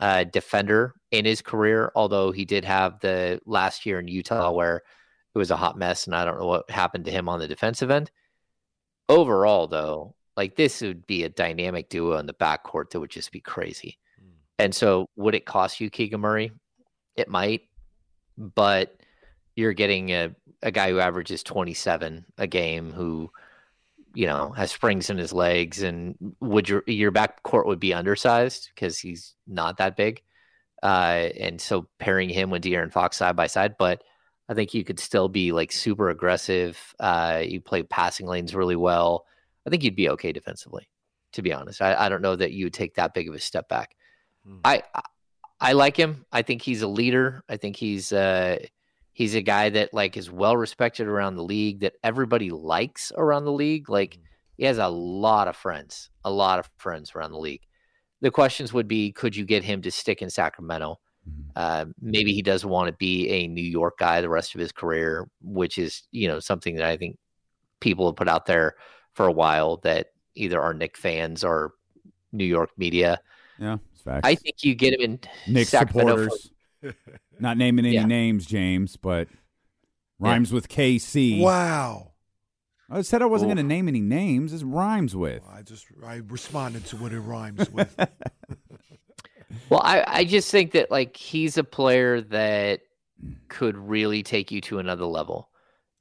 [0.00, 1.92] uh, defender in his career.
[1.94, 4.82] Although he did have the last year in Utah where
[5.34, 7.48] it was a hot mess, and I don't know what happened to him on the
[7.48, 8.10] defensive end.
[9.08, 13.32] Overall, though, like this would be a dynamic duo in the backcourt that would just
[13.32, 13.98] be crazy.
[14.58, 16.52] And so, would it cost you Keegan Murray?
[17.16, 17.62] It might,
[18.36, 18.96] but
[19.56, 23.30] you're getting a, a guy who averages 27 a game who
[24.14, 27.94] you know has springs in his legs and would your your back court would be
[27.94, 30.22] undersized because he's not that big
[30.82, 34.02] uh and so pairing him with De'Aaron Fox side by side but
[34.48, 38.76] I think you could still be like super aggressive uh you play passing lanes really
[38.76, 39.26] well.
[39.66, 40.88] I think you'd be okay defensively
[41.32, 41.80] to be honest.
[41.80, 43.96] I, I don't know that you would take that big of a step back.
[44.64, 45.02] I, I
[45.62, 46.26] I like him.
[46.32, 47.44] I think he's a leader.
[47.48, 48.58] I think he's uh
[49.12, 53.44] he's a guy that like is well respected around the league that everybody likes around
[53.44, 53.88] the league.
[53.88, 54.18] Like
[54.56, 57.62] he has a lot of friends a lot of friends around the league.
[58.22, 60.98] The questions would be could you get him to stick in sacramento?
[61.54, 64.72] Uh, maybe he doesn't want to be a new york guy the rest of his
[64.72, 67.16] career which is you know something that i think
[67.78, 68.74] people have put out there
[69.12, 71.74] for a while that either are Knick fans or
[72.32, 73.20] new york media
[73.62, 74.22] Yeah, it's facts.
[74.24, 76.50] i think you get him in Nick Sacramento supporters.
[77.38, 78.06] Not naming any Yeah.
[78.06, 79.28] names, James, but
[80.18, 81.40] rhymes with KC.
[81.40, 82.12] Wow.
[82.90, 84.52] I said I wasn't going to name any names.
[84.52, 85.42] It rhymes with.
[85.48, 87.96] I just I responded to what it rhymes with.
[89.68, 92.80] Well, I, I just think that like he's a player that
[93.24, 93.36] mm.
[93.48, 95.48] could really take you to another level.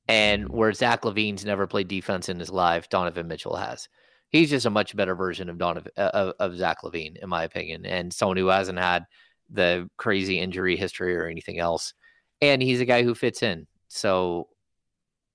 [0.07, 3.87] And where Zach LaVine's never played defense in his life, Donovan Mitchell has.
[4.31, 7.43] He's just a much better version of Donovan uh, of, of Zach LaVine, in my
[7.43, 9.05] opinion, and someone who hasn't had
[9.49, 11.93] the crazy injury history or anything else.
[12.41, 13.67] And he's a guy who fits in.
[13.89, 14.47] So,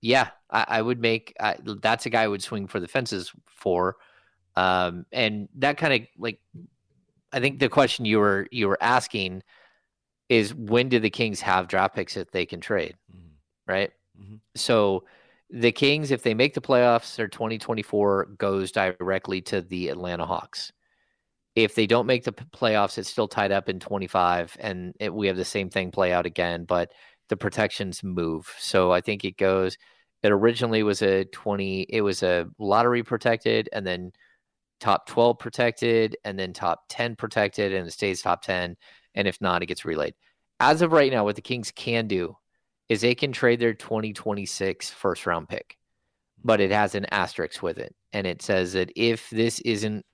[0.00, 3.32] yeah, I, I would make I, that's a guy I would swing for the fences
[3.46, 3.96] for.
[4.56, 6.40] Um, and that kind of like
[7.32, 9.42] I think the question you were you were asking
[10.28, 13.30] is when do the Kings have draft picks that they can trade, Mhm.
[13.66, 13.92] right?
[14.20, 14.40] Mhm.
[14.54, 15.04] So
[15.50, 20.72] the Kings, if they make the playoffs, their 2024 goes directly to the Atlanta Hawks.
[21.54, 25.28] If they don't make the playoffs, it's still tied up in 25, and it, we
[25.28, 26.92] have the same thing play out again, but
[27.28, 28.52] the protections move.
[28.59, 29.78] So I think it goes.
[30.22, 31.82] It originally was a 20.
[31.88, 34.12] It was a lottery protected, and then
[34.80, 38.76] top 12 protected, and then top 10 protected, and it stays top 10.
[39.14, 40.14] And if not, it gets relayed.
[40.61, 42.37] As of right now, what the Kings can do
[42.88, 45.77] is they can trade their 2026 first round pick,
[46.44, 46.75] but it mm-hmm.
[46.75, 47.94] has an asterisk with it.
[48.12, 50.05] And it says that if this isn't,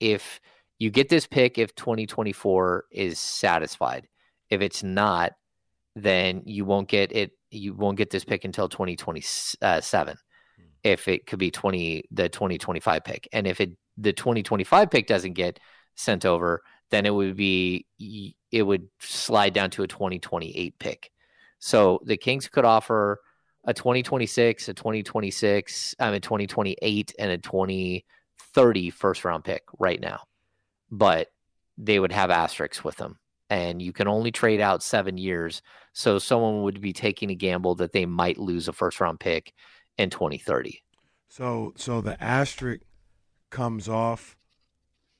[0.00, 0.40] if
[0.78, 4.08] you get this pick, if 2024 is satisfied,
[4.50, 5.32] if it's not,
[5.94, 7.32] then you won't get it.
[7.50, 10.16] You won't get this pick until 2027.
[10.56, 10.62] Hmm.
[10.82, 13.28] If it could be 20, the 2025 pick.
[13.32, 15.60] And if it, the 2025 pick doesn't get
[15.96, 17.86] sent over, then it would be,
[18.50, 21.10] it would slide down to a 2028 pick.
[21.64, 23.20] So the Kings could offer
[23.64, 30.00] a 2026, a 2026, I um, mean 2028, and a 2030 first round pick right
[30.00, 30.24] now,
[30.90, 31.28] but
[31.78, 33.16] they would have asterisks with them,
[33.48, 35.62] and you can only trade out seven years.
[35.92, 39.54] So someone would be taking a gamble that they might lose a first round pick
[39.98, 40.82] in 2030.
[41.28, 42.80] So so the asterisk
[43.50, 44.36] comes off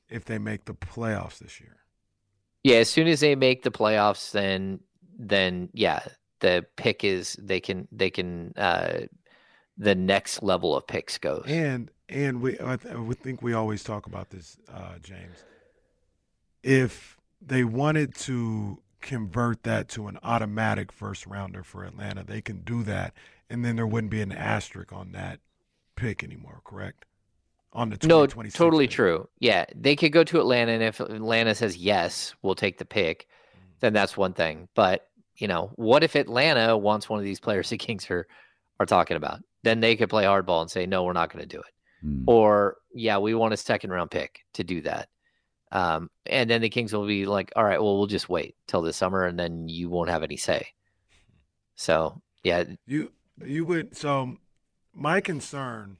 [0.09, 1.76] if they make the playoffs this year.
[2.64, 4.81] Yeah, as soon as they make the playoffs, then
[5.16, 6.00] then yeah,
[6.42, 9.00] the pick is they can they can uh
[9.78, 11.44] the next level of picks goes.
[11.46, 15.44] And and we I, th- we think we always talk about this, uh, James.
[16.62, 22.61] If they wanted to convert that to an automatic first rounder for Atlanta, they can
[22.61, 23.14] do that,
[23.50, 25.40] and then there wouldn't be an asterisk on that
[25.96, 26.61] pick anymore.
[26.64, 27.05] Correct?
[27.72, 28.94] On the No, 2026 totally pick.
[28.94, 29.28] true.
[29.38, 33.26] Yeah, they could go to Atlanta, and if Atlanta says yes, we'll take the pick,
[33.81, 34.68] then that's one thing.
[34.74, 38.27] But you know, what if Atlanta wants one of these players the Kings are
[38.79, 39.40] are talking about?
[39.62, 41.75] Then they could play hardball and say, no, we're not going to do it.
[42.03, 42.25] Hmm.
[42.27, 45.09] Or yeah, we want a second round pick to do that.
[45.71, 48.83] Um, and then the Kings will be like, all right, well, we'll just wait till
[48.83, 50.66] the summer, and then you won't have any say.
[51.77, 53.12] So yeah, You
[53.45, 54.37] you would so
[54.95, 55.97] my concern.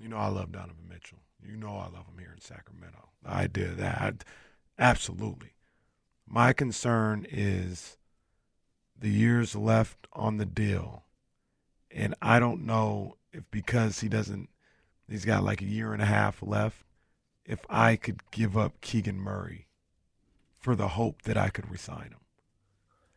[0.00, 1.20] You know I love Donovan Mitchell.
[1.42, 3.08] You know I love him here in Sacramento.
[3.24, 4.24] I did that
[4.78, 5.55] absolutely.
[6.28, 7.96] My concern is
[8.98, 11.04] the years left on the deal,
[11.90, 14.48] and I don't know if because he doesn't,
[15.08, 16.82] he's got like a year and a half left.
[17.44, 19.68] If I could give up Keegan Murray
[20.58, 22.20] for the hope that I could resign him.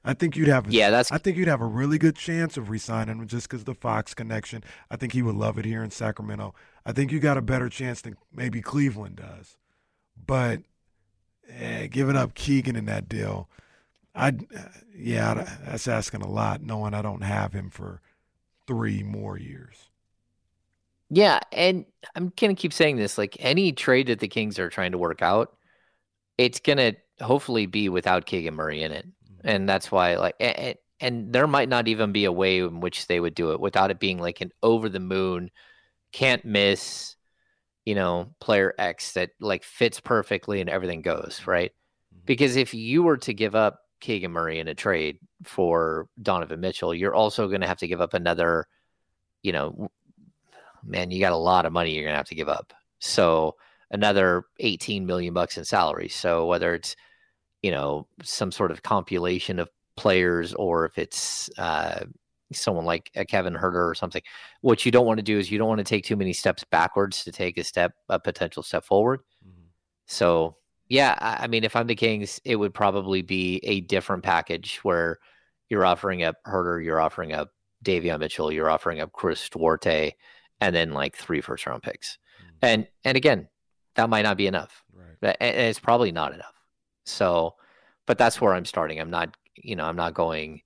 [0.06, 0.68] I think you'd have.
[0.68, 3.50] A, Yeah, that's- I think you'd have a really good chance of resigning him just
[3.50, 4.64] because the Fox connection.
[4.92, 6.54] I think he would love it here in Sacramento.
[6.86, 9.58] I think you got a better chance than maybe Cleveland does,
[10.28, 10.62] but
[11.58, 13.48] eh, giving up Keegan in that deal,
[14.16, 14.34] I
[14.96, 16.62] yeah, that's asking a lot.
[16.62, 18.02] Knowing I don't have him for
[18.68, 19.90] three more years.
[21.10, 21.86] Yeah, and
[22.16, 23.18] I'm gonna keep saying this.
[23.18, 25.56] Like any trade that the Kings are trying to work out,
[26.38, 29.08] it's gonna hopefully be without Keegan Murray in it,
[29.44, 33.08] and that's why like and, and there might not even be a way in which
[33.08, 35.50] they would do it without it being like an over the moon,
[36.12, 37.16] can't miss,
[37.86, 41.72] you know, player X that like fits perfectly and everything goes right.
[42.26, 46.94] Because if you were to give up Keegan Murray in a trade for Donovan Mitchell,
[46.94, 48.68] you're also going to have to give up another,
[49.42, 49.90] you know,
[50.84, 52.74] man, you got a lot of money you're going to have to give up.
[53.00, 53.56] So
[53.92, 56.10] another 18 million bucks in salary.
[56.10, 56.96] So whether it's,
[57.62, 62.06] you know, some sort of compilation of players or if it's uh,
[62.52, 64.22] someone like a Kevin Huerter or something,
[64.62, 66.64] what you don't want to do is you don't want to take too many steps
[66.64, 69.22] backwards to take a step, a potential step forward.
[69.46, 69.66] Mm-hmm.
[70.08, 70.58] So
[70.88, 74.80] yeah, I I mean, if I'm the Kings, it would probably be a different package
[74.84, 75.20] where
[75.70, 77.50] you're offering up Huerter, you're offering up
[77.86, 80.14] Davion Mitchell, you're offering up Chris Duarte,
[80.60, 82.18] and then like three first round picks.
[82.42, 82.56] Mm-hmm.
[82.64, 83.48] And and again,
[83.96, 84.84] that might not be enough.
[84.94, 85.38] Right.
[85.40, 86.56] And it's probably not enough.
[87.06, 87.56] So,
[88.06, 89.00] but that's where I'm starting.
[89.00, 90.62] I'm not, you know, I'm not going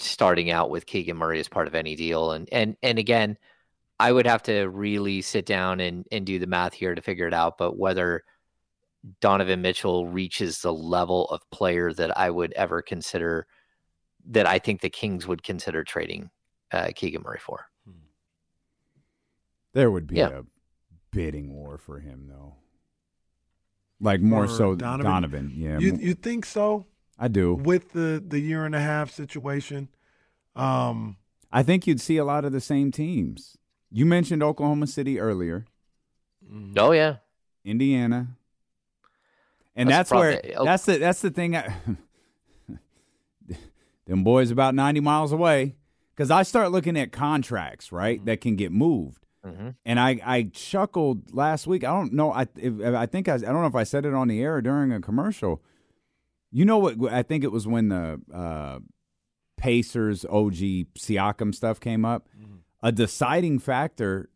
[0.00, 2.32] starting out with Keegan Murray as part of any deal.
[2.32, 3.36] And and and again,
[4.00, 7.26] I would have to really sit down and and do the math here to figure
[7.26, 7.58] it out.
[7.58, 8.24] But whether
[9.20, 13.46] Donovan Mitchell reaches the level of player that I would ever consider
[14.30, 16.30] that I think the Kings would consider trading
[16.72, 17.66] uh, Keegan Murray for.
[19.72, 20.40] There would be Yeah.
[20.40, 20.42] a
[21.12, 22.56] bidding war for him, though.
[24.00, 25.06] Like more For so Donovan?
[25.10, 25.52] Donovan.
[25.54, 26.86] Yeah, You you think so
[27.18, 27.54] I do.
[27.54, 29.88] with the the year and a half situation?
[30.58, 31.16] Um,
[31.50, 33.56] I think you'd see a lot of the same teams.
[33.90, 35.64] You mentioned Oklahoma City earlier,
[36.76, 37.16] Oh yeah,
[37.64, 38.28] Indiana,
[39.74, 40.54] and That's that's, the where problem.
[40.58, 40.64] Oh.
[40.64, 41.56] that's the that's the thing.
[41.56, 41.74] I,
[44.08, 45.76] them boys about 90 miles away.
[46.16, 49.24] Because I start looking at contracts, right, that can get moved.
[49.46, 49.68] Mm-hmm.
[49.84, 51.84] And I, I chuckled last week.
[51.84, 52.32] I don't know.
[52.32, 54.56] I if, I think I, I don't know if I said it on the air
[54.56, 55.62] or during a commercial.
[56.50, 57.12] You know what?
[57.12, 58.80] I think it was when the uh,
[59.58, 60.54] Pacers OG
[60.96, 62.28] Siakam stuff came up.
[62.82, 64.30] A deciding factor,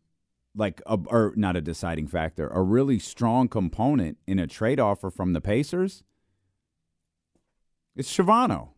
[0.55, 5.09] like a, or not a deciding factor, a really strong component in a trade offer
[5.09, 6.03] from the Pacers.
[7.95, 8.69] It's Shavano.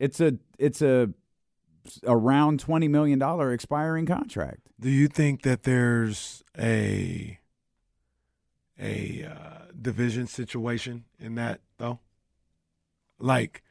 [0.00, 1.10] It's a it's a
[2.04, 4.62] around twenty million dollar expiring contract.
[4.80, 7.38] Do you think that there's a
[8.80, 12.00] a uh, division situation in that though?
[13.20, 13.62] Like,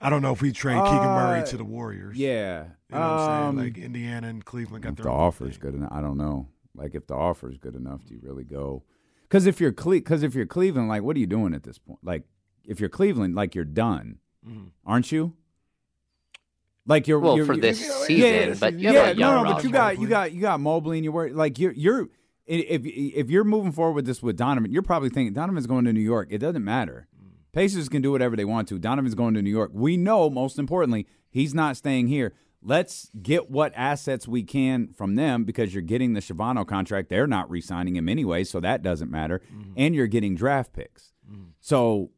[0.00, 2.16] I don't know if we trade Keegan Murray Uh, to the Warriors.
[2.16, 3.66] Yeah, you know what I'm Um, saying.
[3.74, 6.48] Like Indiana and Cleveland got if their the offer is good enough, I don't know.
[6.74, 8.84] Like if the offer is good enough, do you really go?
[9.22, 11.78] Because if you're Cle- because if you're Cleveland, like what are you doing at this
[11.78, 11.98] point?
[12.04, 12.22] Like
[12.64, 14.18] if you're Cleveland, like you're done,
[14.48, 14.70] Mhm.
[14.86, 15.34] aren't you?
[16.86, 19.12] Like you're Well, you're, for you're- this yeah, season, yeah, but you yeah, have yeah,
[19.12, 20.10] a young no, no, but you got you Mobley.
[20.10, 21.34] got you got Mobley, and you're worried.
[21.34, 22.08] Like you're you're
[22.46, 25.92] if if you're moving forward with this with Donovan, you're probably thinking Donovan's going to
[25.92, 26.28] New York.
[26.30, 27.08] It doesn't matter.
[27.52, 28.78] Pacers can do whatever they want to.
[28.78, 29.70] Donovan's going to New York.
[29.72, 32.34] We know, most importantly, he's not staying here.
[32.62, 37.08] Let's get what assets we can from them because you're getting the Shavano contract.
[37.08, 39.40] They're not re-signing him anyway, so that doesn't matter.
[39.52, 39.72] Mm-hmm.
[39.76, 41.12] And you're getting draft picks.
[41.30, 41.50] Mm-hmm.
[41.60, 42.10] So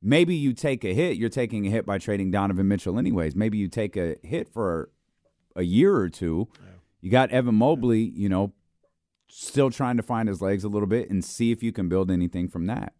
[0.00, 1.16] maybe you take a hit.
[1.16, 3.34] You're taking a hit by trading Donovan Mitchell, anyways.
[3.34, 4.90] Maybe you take a hit for
[5.56, 6.48] a year or two.
[7.00, 8.52] You got Evan Mobley, you know,
[9.28, 12.10] still trying to find his legs a little bit and see if you can build
[12.10, 12.92] anything from that.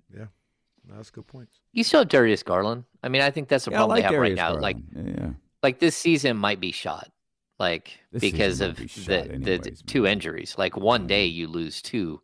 [0.85, 1.61] Yeah, No, that's good points.
[1.73, 2.85] You still have Darius Garland.
[3.03, 4.55] I mean, I think that's the Yeah, problem like they have right Darius now.
[4.61, 5.31] Like, yeah,
[5.63, 7.11] like this season might be shot,
[7.59, 10.55] like This because of be shot the, the anyways, two injuries.
[10.59, 12.21] Like one day you lose two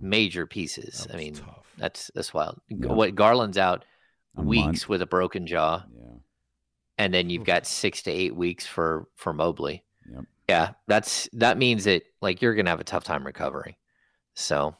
[0.00, 1.06] major pieces.
[1.06, 1.66] That I mean, tough.
[1.78, 2.60] that's that's wild.
[2.68, 2.92] Yeah.
[2.92, 3.84] What Garland's out
[4.36, 4.88] A weeks month.
[4.88, 6.14] with a broken jaw, yeah,
[6.98, 9.84] and then you've got six to eight weeks for for Mobley.
[10.10, 10.24] Yep.
[10.48, 13.74] Yeah, that's that means that like you're gonna have a tough time recovering.
[14.34, 14.74] So,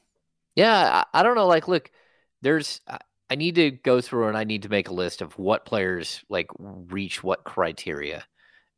[0.55, 1.47] yeah, I, I don't know.
[1.47, 1.91] Like, look,
[2.43, 2.81] there's
[3.31, 6.23] I, need to go through and I need to make a list of what players
[6.29, 8.25] like reach what criteria,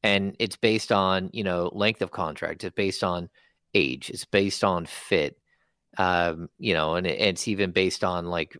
[0.02, 2.64] and it's based on you know length of contract.
[2.64, 3.28] It's based on
[3.74, 4.10] age.
[4.10, 5.38] It's based on fit.
[5.96, 8.56] Um, you know, and it, it's even based on like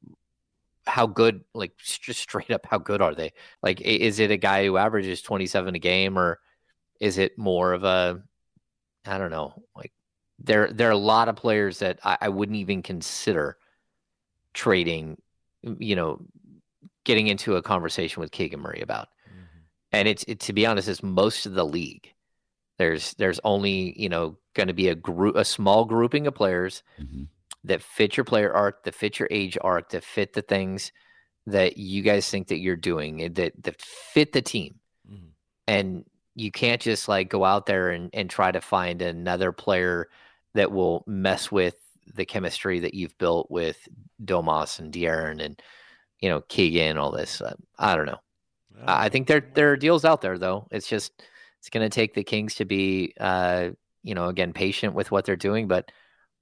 [0.87, 3.33] how good, like just straight up, how good are they?
[3.63, 6.41] Like, is it a guy who averages 27 a game or
[7.01, 8.23] is it more of a,
[9.07, 9.93] I don't know, like
[10.39, 13.57] there, there are a lot of players that I, I wouldn't even consider
[14.55, 15.21] trading,
[15.63, 16.21] you know,
[17.05, 19.09] getting into a conversation with Keegan Murray about.
[19.93, 22.13] And it's, it, to be honest, it's most of the league.
[22.79, 26.83] There's, there's only, you know, going to be a group, a small grouping of players
[27.01, 27.29] Mhm.
[27.65, 30.93] that fit your player arc, that fit your age arc, that fit the things
[31.47, 34.81] that you guys think that you're doing, that that fit the team.
[35.09, 35.29] Mhm.
[35.67, 40.09] And you can't just like go out there and, and try to find another player
[40.55, 41.77] that will mess with
[42.15, 43.89] the chemistry that you've built with
[44.27, 45.61] Domas and De'Aaron and
[46.21, 47.41] you know Keegan all this.
[47.41, 48.21] Uh, I don't know.
[48.87, 50.67] I I think there there are deals out there though.
[50.71, 51.13] It's just
[51.61, 53.71] it's going to take the Kings to be uh
[54.03, 55.91] you know again patient with what they're doing, but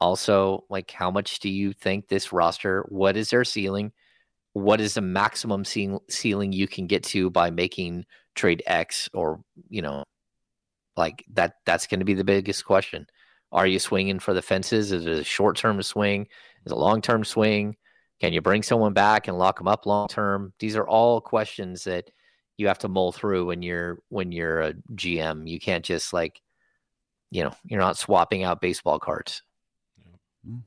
[0.01, 2.85] also like how much do you think this roster?
[2.89, 3.93] What is their ceiling?
[4.55, 8.05] What is the maximum ceil- ceiling you can get to by making
[8.35, 10.05] trade X or you know
[10.97, 11.55] like that?
[11.67, 13.07] That's going to be the biggest question.
[13.53, 14.93] Are you swinging for the fences?
[14.93, 16.27] Is it a short term swing?
[16.65, 17.77] Is it a long term swing?
[18.21, 20.53] Can you bring someone back and lock them up long term?
[20.61, 22.11] These are all questions that
[22.57, 25.49] you have to mull through when you're when you're a GM.
[25.49, 26.41] You can't just like,
[27.31, 29.43] you know, you're not swapping out baseball cards.
[30.49, 30.61] Mm.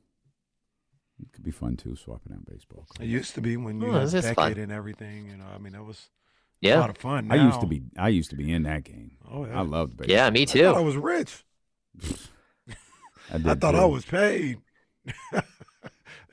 [1.21, 2.85] It could be fun too, swapping out baseball.
[2.89, 2.99] Cards.
[2.99, 4.57] It used to be when you Oh, had this decade fun.
[4.57, 5.29] and everything.
[5.29, 6.09] You know, I mean, that was
[6.61, 7.31] a lot of fun.
[7.31, 9.11] I used to be, I used to be in that game.
[9.31, 9.59] Oh yeah.
[9.59, 10.13] I loved baseball.
[10.13, 10.67] yeah, me too.
[10.67, 11.43] I thought I was rich.
[13.31, 13.77] I, I thought too.
[13.77, 14.57] I was paid.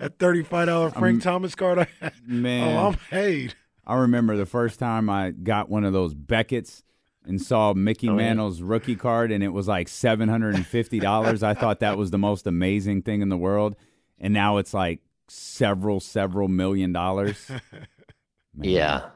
[0.02, 1.78] that thirty-five dollar Frank I'm- Thomas card.
[1.80, 2.12] I had.
[2.26, 2.76] man.
[2.76, 3.54] Oh, I'm paid.
[3.86, 6.82] I remember the first time I got one of those Beckett's
[7.24, 8.16] and saw Mickey Oh, yeah.
[8.18, 11.42] Mantle's rookie card, and it was like seven hundred and fifty dollars.
[11.42, 13.76] I thought that was the most amazing thing in the world,
[14.18, 17.48] and now it's like several, several million dollars.
[18.54, 19.08] Man, Yeah,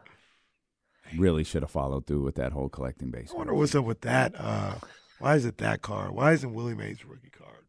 [1.16, 3.30] really should have followed through with that whole collecting base.
[3.34, 4.34] I wonder what's up with that.
[4.36, 4.74] Uh,
[5.18, 6.12] why is it that card?
[6.12, 7.66] Why isn't Willie Mays' rookie card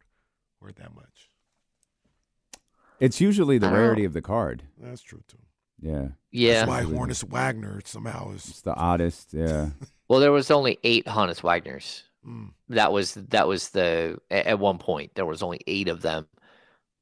[0.60, 1.30] worth that much?
[3.00, 4.62] It's usually the rarity of the card.
[4.78, 5.38] That's true too.
[5.80, 6.64] Yeah, yeah.
[6.64, 8.48] That's why Honus Wagner somehow is.
[8.48, 9.32] it's the oddest.
[9.32, 9.70] Yeah,
[10.08, 12.02] Well, there was only eight Honus Wagners.
[12.26, 16.26] Mm, That was that was the at one point there was only eight of them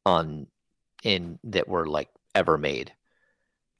[0.04, 0.46] on
[1.02, 2.92] in that were like ever made.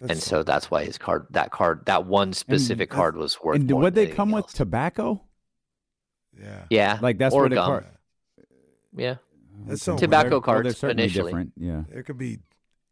[0.00, 3.16] That's and so, so that's why his card, that card, that one specific and, card
[3.16, 3.56] was worth.
[3.56, 4.46] And would they come else.
[4.46, 5.22] with tobacco?
[6.38, 7.86] Yeah, yeah, like that's or the card.
[8.94, 9.16] Yeah,
[9.66, 11.32] that's so tobacco well, cards well, initially.
[11.32, 11.52] Different.
[11.56, 12.38] Yeah, there could be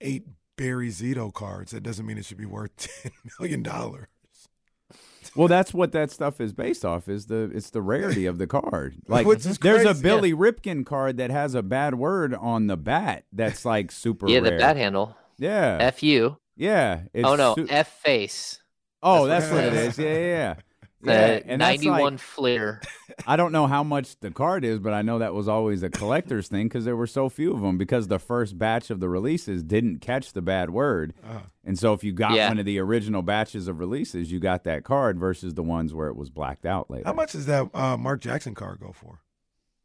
[0.01, 1.73] eight Barry Zito cards.
[1.73, 4.07] That doesn't mean it should be worth ten million dollars.
[5.35, 7.09] Well, that's what that stuff is based off.
[7.09, 8.97] Is the it's the rarity of the card.
[9.09, 9.89] Like there's crazy.
[9.89, 10.37] a Billy yeah.
[10.37, 13.25] Ripken card that has a bad word on the bat.
[13.33, 14.29] That's like super.
[14.29, 14.53] yeah, rare.
[14.53, 15.17] the bat handle.
[15.39, 15.79] Yeah.
[15.81, 16.39] F U.
[16.57, 17.03] Yeah.
[17.23, 18.61] oh no, su- F face.
[19.03, 19.99] Oh, that's, that's what, what it is.
[19.99, 20.55] Yeah, yeah.
[21.05, 21.33] yeah.
[21.33, 22.81] Yeah, and 91 like, Fleer.
[23.27, 25.91] I don't know how much the card is, but I know that was always a
[25.91, 29.09] collector's thing because there were so few of them because the first batch of the
[29.09, 31.15] releases didn't catch the bad word.
[31.25, 32.49] Uh, and so if you got yeah.
[32.49, 36.09] one of the original batches of releases, you got that card versus the ones where
[36.09, 37.05] it was blacked out later.
[37.07, 39.21] How much does that uh, Mark Jackson card go for?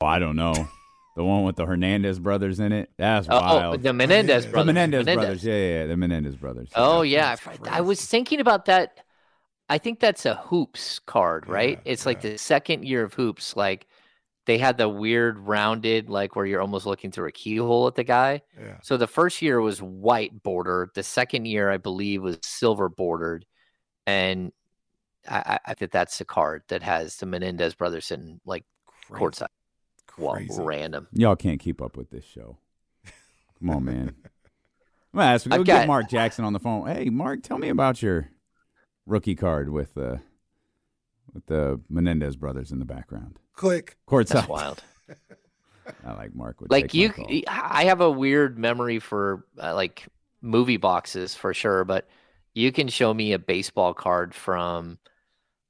[0.02, 0.54] Oh, I don't know.
[1.16, 2.90] the one with the Hernandez brothers in it.
[2.98, 3.76] That's oh, oh wild.
[3.76, 4.66] Oh, the Menendez brothers.
[4.66, 5.44] The Menendez, Menendez, brothers.
[5.44, 6.70] Yeah, yeah, the Menendez brothers.
[6.76, 7.36] Oh yeah,
[7.70, 9.00] I was thinking about that
[9.70, 11.80] I think that's a hoops card, right?
[11.86, 13.56] Yeah, it's like the second year of hoops.
[13.56, 13.88] Like
[14.46, 18.04] they had the weird rounded, like where you're almost looking through a keyhole at the
[18.04, 18.42] guy.
[18.60, 18.78] Yeah.
[18.82, 20.90] So the first year was white border.
[20.96, 23.46] The second year, I believe, was silver bordered.
[24.08, 24.52] And
[25.30, 28.66] I, I think that's the card that has the Menendez brothers in like
[29.08, 29.24] Crazy.
[29.24, 29.48] courtside.
[30.18, 31.08] Well, random.
[31.14, 32.58] Y'all can't keep up with this show.
[33.60, 34.16] Come on, man.
[35.14, 35.48] I'm gonna ask.
[35.48, 36.88] Go get Mark Jackson on the phone.
[36.88, 38.30] Hey, Mark, tell me about your
[39.10, 40.18] rookie card with uh,
[41.34, 43.40] with the Menendez brothers in the background.
[43.54, 43.98] Click.
[44.08, 44.28] Courtside.
[44.28, 44.84] That's wild.
[46.06, 47.12] I like Mark would like you.
[47.48, 50.08] I have a weird memory for uh, like
[50.42, 52.08] movie boxes for sure, but
[52.54, 55.00] you can show me a baseball card from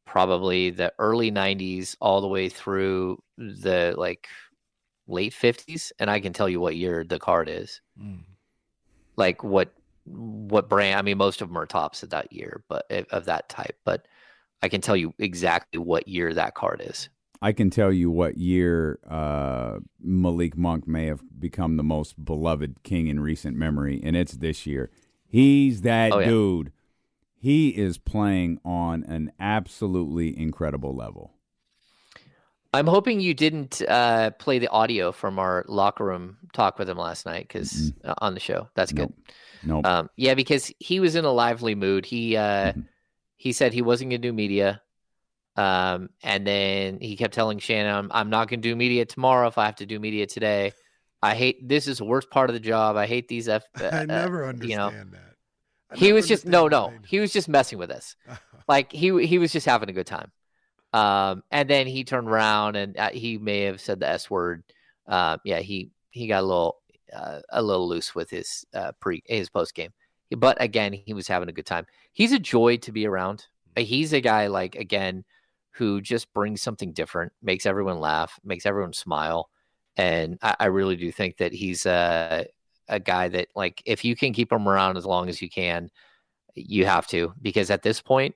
[0.05, 4.27] probably the early 90s all the way through the like
[5.07, 7.79] late 50s and I can tell you what year the card is.
[8.01, 8.23] Mm.
[9.15, 9.71] Like what
[10.09, 10.99] what brand.
[10.99, 13.77] I mean, most of them are Topps of that year, but eh, of that type.
[13.85, 14.07] But
[14.61, 17.09] I can tell you exactly what year that card is.
[17.41, 22.83] I can tell you what year uh, Malik Monk may have become the most beloved
[22.83, 24.91] king in recent memory, and it's this year.
[25.25, 26.27] He's that oh, yeah.
[26.27, 26.71] dude.
[27.41, 31.31] He is playing on an absolutely incredible level.
[32.73, 36.97] I'm hoping you didn't uh, play the audio from our locker room talk with him
[36.97, 38.09] last night because mm-hmm.
[38.09, 38.67] uh, on the show.
[38.75, 39.13] That's nope.
[39.15, 39.33] good.
[39.63, 39.75] No.
[39.75, 39.85] Nope.
[39.85, 42.05] Um, yeah, because he was in a lively mood.
[42.05, 42.81] He uh, mm-hmm.
[43.37, 44.81] he said he wasn't going to do media,
[45.55, 49.47] um, and then he kept telling Shannon, "I'm, I'm not going to do media tomorrow
[49.47, 50.73] if I have to do media today.
[51.21, 52.95] I hate this is the worst part of the job.
[52.95, 53.63] I hate these f.
[53.81, 55.35] Uh, I never understand you know, that.
[55.91, 56.93] I he was just no, no.
[57.05, 58.15] He was just messing with us.
[58.67, 60.31] like he he was just having a good time.
[60.91, 64.63] Um, and then he turned around and uh, he may have said the S word.
[65.07, 66.77] Uh, yeah, he he got a little
[67.13, 69.91] uh, a little loose with his uh, pre his post game.
[70.37, 71.85] But again, he was having a good time.
[72.13, 73.45] He's a joy to be around.
[73.75, 75.23] Uh, he's a guy like again
[75.71, 79.49] who just brings something different, makes everyone laugh, makes everyone smile,
[79.97, 82.45] and I, I really do think that he's a
[82.87, 85.89] a guy that like if you can keep him around as long as you can,
[86.55, 88.35] you have to because at this point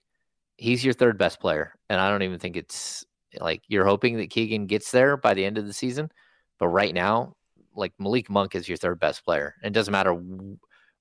[0.58, 3.06] he's your third best player, and I don't even think it's
[3.40, 6.12] like you're hoping that Keegan gets there by the end of the season.
[6.60, 7.36] But right now,
[7.76, 9.56] like Malik Monk is your third best player.
[9.62, 10.20] And it doesn't matter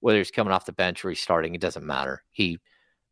[0.00, 1.54] whether he's coming off the bench or he's starting.
[1.54, 2.22] It doesn't matter.
[2.30, 2.58] He,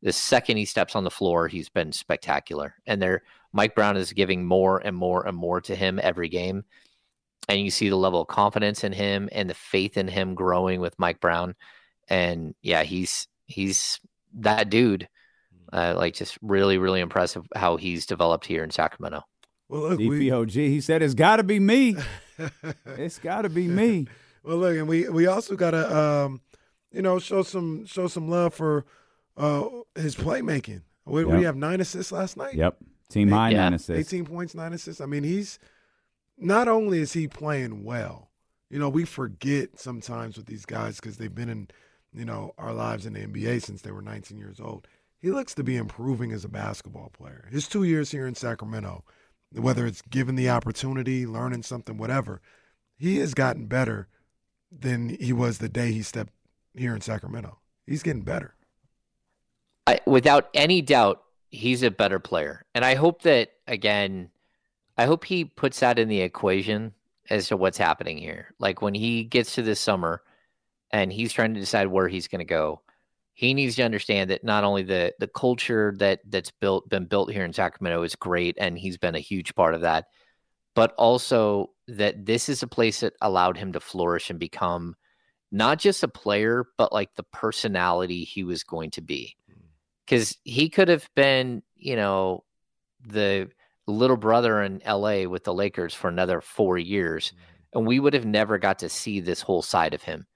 [0.02, 2.74] the second he steps on the floor, he's been spectacular.
[2.86, 6.64] And there, Mike Brown is giving more and more and more to him every game.
[7.48, 10.80] And you see the level of confidence in him and the faith in him growing
[10.80, 11.54] with Mike Brown.
[12.08, 14.00] And yeah, he's he's
[14.34, 15.08] that dude.
[15.72, 19.22] Uh, like just really, really impressive how he's developed here in Sacramento.
[19.68, 21.96] Well, look, DPOG, we, he said it's got to be me.
[22.86, 24.06] it's got to be me.
[24.42, 26.40] well, look, and we we also got to um,
[26.92, 28.84] you know show some show some love for
[29.36, 30.82] uh, his playmaking.
[31.06, 31.38] We, yep.
[31.38, 32.54] we have nine assists last night.
[32.54, 32.76] Yep,
[33.08, 33.62] team high yeah.
[33.62, 35.00] nine assists, eighteen points, nine assists.
[35.00, 35.58] I mean, he's
[36.38, 38.30] not only is he playing well.
[38.70, 41.68] You know, we forget sometimes with these guys because they've been in,
[42.14, 44.86] you know, our lives in the NBA since they were 19 years old.
[45.18, 47.48] He looks to be improving as a basketball player.
[47.50, 49.04] His two years here in Sacramento,
[49.52, 52.40] whether it's given the opportunity, learning something, whatever,
[52.96, 54.08] he has gotten better
[54.70, 56.32] than he was the day he stepped
[56.74, 57.58] here in Sacramento.
[57.86, 58.54] He's getting better.
[59.86, 62.64] I, without any doubt, he's a better player.
[62.74, 64.30] And I hope that, again,
[64.96, 66.92] I hope he puts that in the equation
[67.28, 68.54] as to what's happening here.
[68.58, 70.22] Like when he gets to this summer
[70.92, 72.82] and he's trying to decide where he's going to go,
[73.40, 77.32] he needs to understand that not only the the culture that that's built been built
[77.32, 80.06] here in Sacramento is great and he's been a huge part of that
[80.74, 84.94] but also that this is a place that allowed him to flourish and become
[85.50, 89.36] not just a player, but like the personality he was going to be.
[89.48, 89.60] Hmm.
[90.04, 92.44] Because he could have been, you know,
[93.04, 93.50] the
[93.86, 97.78] little brother in LA with the Lakers for another four years, hmm.
[97.78, 100.26] and we would have never got to see this whole side of him.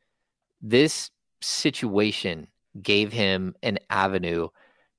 [0.60, 2.48] This situation
[2.80, 4.48] gave him an avenue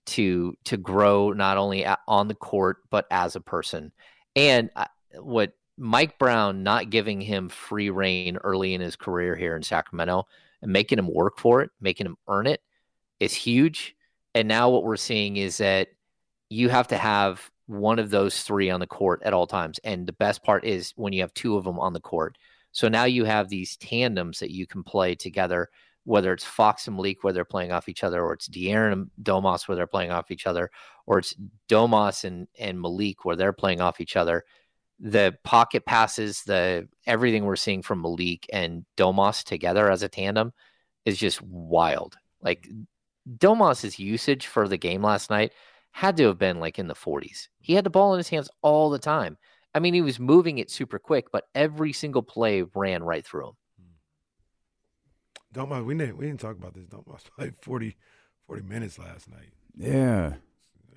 [0.06, 3.92] to to grow not only on the court but as a person.
[4.36, 4.86] And uh,
[5.20, 10.26] what Mike Brown not giving him free reign early in his career here in Sacramento
[10.62, 12.62] and making him work for it, making him earn it
[13.20, 13.96] is huge.
[14.34, 15.90] And now what we're seeing is that
[16.50, 19.80] you have to have one of those three on the court at all times.
[19.84, 22.38] And the best part is when you have two of them on the court.
[22.72, 25.70] So now you have these tandems that you can play together,
[26.06, 29.12] whether it's Fox and Malik where they're playing off each other, or it's De'Aaron and
[29.22, 30.72] Domas where they're playing off each other,
[31.06, 31.36] or it's
[31.70, 34.44] Domas and, and Malik where they're playing off each other
[35.00, 40.54] the pocket passes, the everything we're seeing from Malik and Domas together as a tandem
[41.06, 42.18] is just wild.
[42.42, 42.68] Like
[43.38, 45.52] Domas's usage for the game last night
[45.92, 47.48] had to have been like in the 40s.
[47.60, 49.38] He had the ball in his hands all the time.
[49.74, 53.50] I mean, he was moving it super quick, but every single play ran right through
[53.50, 53.54] him.
[55.56, 56.86] Domas, we didn't we didn't talk about this.
[56.86, 57.96] Domas played 40,
[58.48, 59.54] 40 minutes last night.
[59.78, 60.34] Yeah,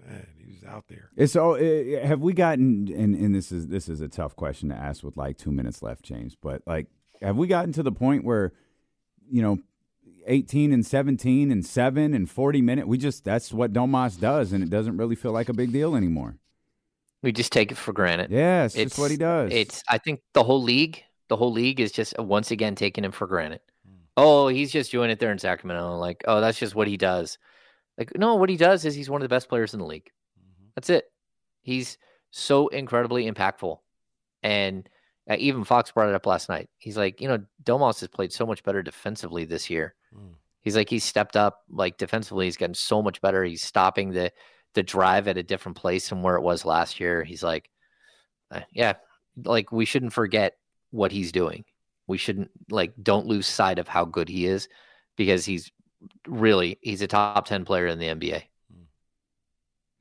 [0.06, 1.11] man, he was out there.
[1.16, 1.54] It's all.
[1.54, 2.92] Uh, have we gotten?
[2.92, 5.82] And, and this is this is a tough question to ask with like two minutes
[5.82, 6.36] left, James.
[6.40, 6.86] But like,
[7.22, 8.52] have we gotten to the point where,
[9.30, 9.59] you know,
[10.26, 12.88] eighteen and seventeen and seven and forty minute?
[12.88, 15.94] We just that's what Domas does, and it doesn't really feel like a big deal
[15.94, 16.36] anymore.
[17.22, 18.30] We just take it for granted.
[18.30, 19.52] Yeah, it's, it's what he does.
[19.52, 19.82] It's.
[19.88, 23.26] I think the whole league, the whole league is just once again taking him for
[23.26, 23.61] granted.
[24.18, 25.96] Oh, he's just doing it there in Sacramento.
[25.96, 27.38] Like, oh, that's just what he does.
[27.96, 30.10] Like, no, what he does is he's one of the best players in the league.
[30.38, 30.68] Mm-hmm.
[30.74, 31.04] That's it.
[31.62, 31.98] He's
[32.30, 33.78] so incredibly impactful.
[34.42, 34.88] And
[35.30, 36.68] uh, even Fox brought it up last night.
[36.78, 39.94] He's like, you know, Domas has played so much better defensively this year.
[40.14, 40.34] Mm.
[40.60, 42.46] He's like, he's stepped up like defensively.
[42.46, 43.44] He's gotten so much better.
[43.44, 44.32] He's stopping the
[44.74, 47.24] the drive at a different place from where it was last year.
[47.24, 47.70] He's like,
[48.50, 48.94] uh, yeah,
[49.44, 50.56] like we shouldn't forget
[50.90, 51.64] what he's doing.
[52.09, 54.68] We shouldn't like don't lose sight of how good he is
[55.16, 55.70] because he's
[56.26, 58.42] really he's a top 10 player in the NBA.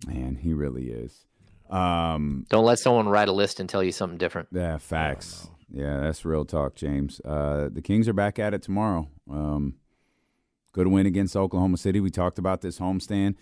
[0.07, 1.25] Man, he really is.
[1.69, 4.47] Um, Don't let someone write a list and tell you something different.
[4.51, 5.49] Yeah, facts.
[5.69, 7.19] Yeah, that's real talk, James.
[7.25, 9.09] Uh, the Kings are back at it tomorrow.
[9.29, 9.75] Um,
[10.71, 11.99] good win against Oklahoma City.
[11.99, 13.35] We talked about this homestand.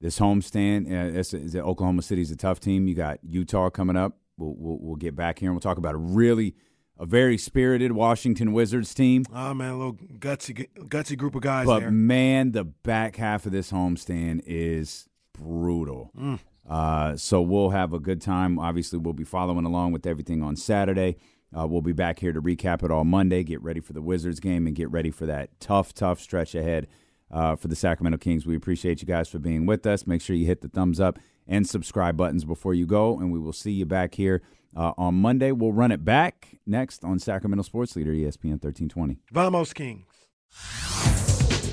[0.00, 2.88] This homestand, uh, it's, it's, Oklahoma City's a tough team.
[2.88, 4.18] You got Utah coming up.
[4.36, 6.56] We'll, we'll, we'll get back here and we'll talk about a really–
[6.98, 9.24] a very spirited Washington Wizards team.
[9.34, 11.66] Oh man, a little gutsy, gutsy group of guys.
[11.66, 11.90] But there.
[11.90, 16.10] man, the back half of this homestand is brutal.
[16.18, 16.38] Mm.
[16.68, 18.58] Uh, so we'll have a good time.
[18.58, 21.16] Obviously, we'll be following along with everything on Saturday.
[21.56, 23.42] Uh, we'll be back here to recap it all Monday.
[23.42, 26.86] Get ready for the Wizards game and get ready for that tough, tough stretch ahead
[27.30, 28.46] uh, for the Sacramento Kings.
[28.46, 30.06] We appreciate you guys for being with us.
[30.06, 33.38] Make sure you hit the thumbs up and subscribe buttons before you go, and we
[33.38, 34.40] will see you back here
[34.76, 35.52] uh, on Monday.
[35.52, 39.18] We'll run it back next on Sacramento Sports Leader, ESPN 1320.
[39.32, 41.31] Vamos, Kings.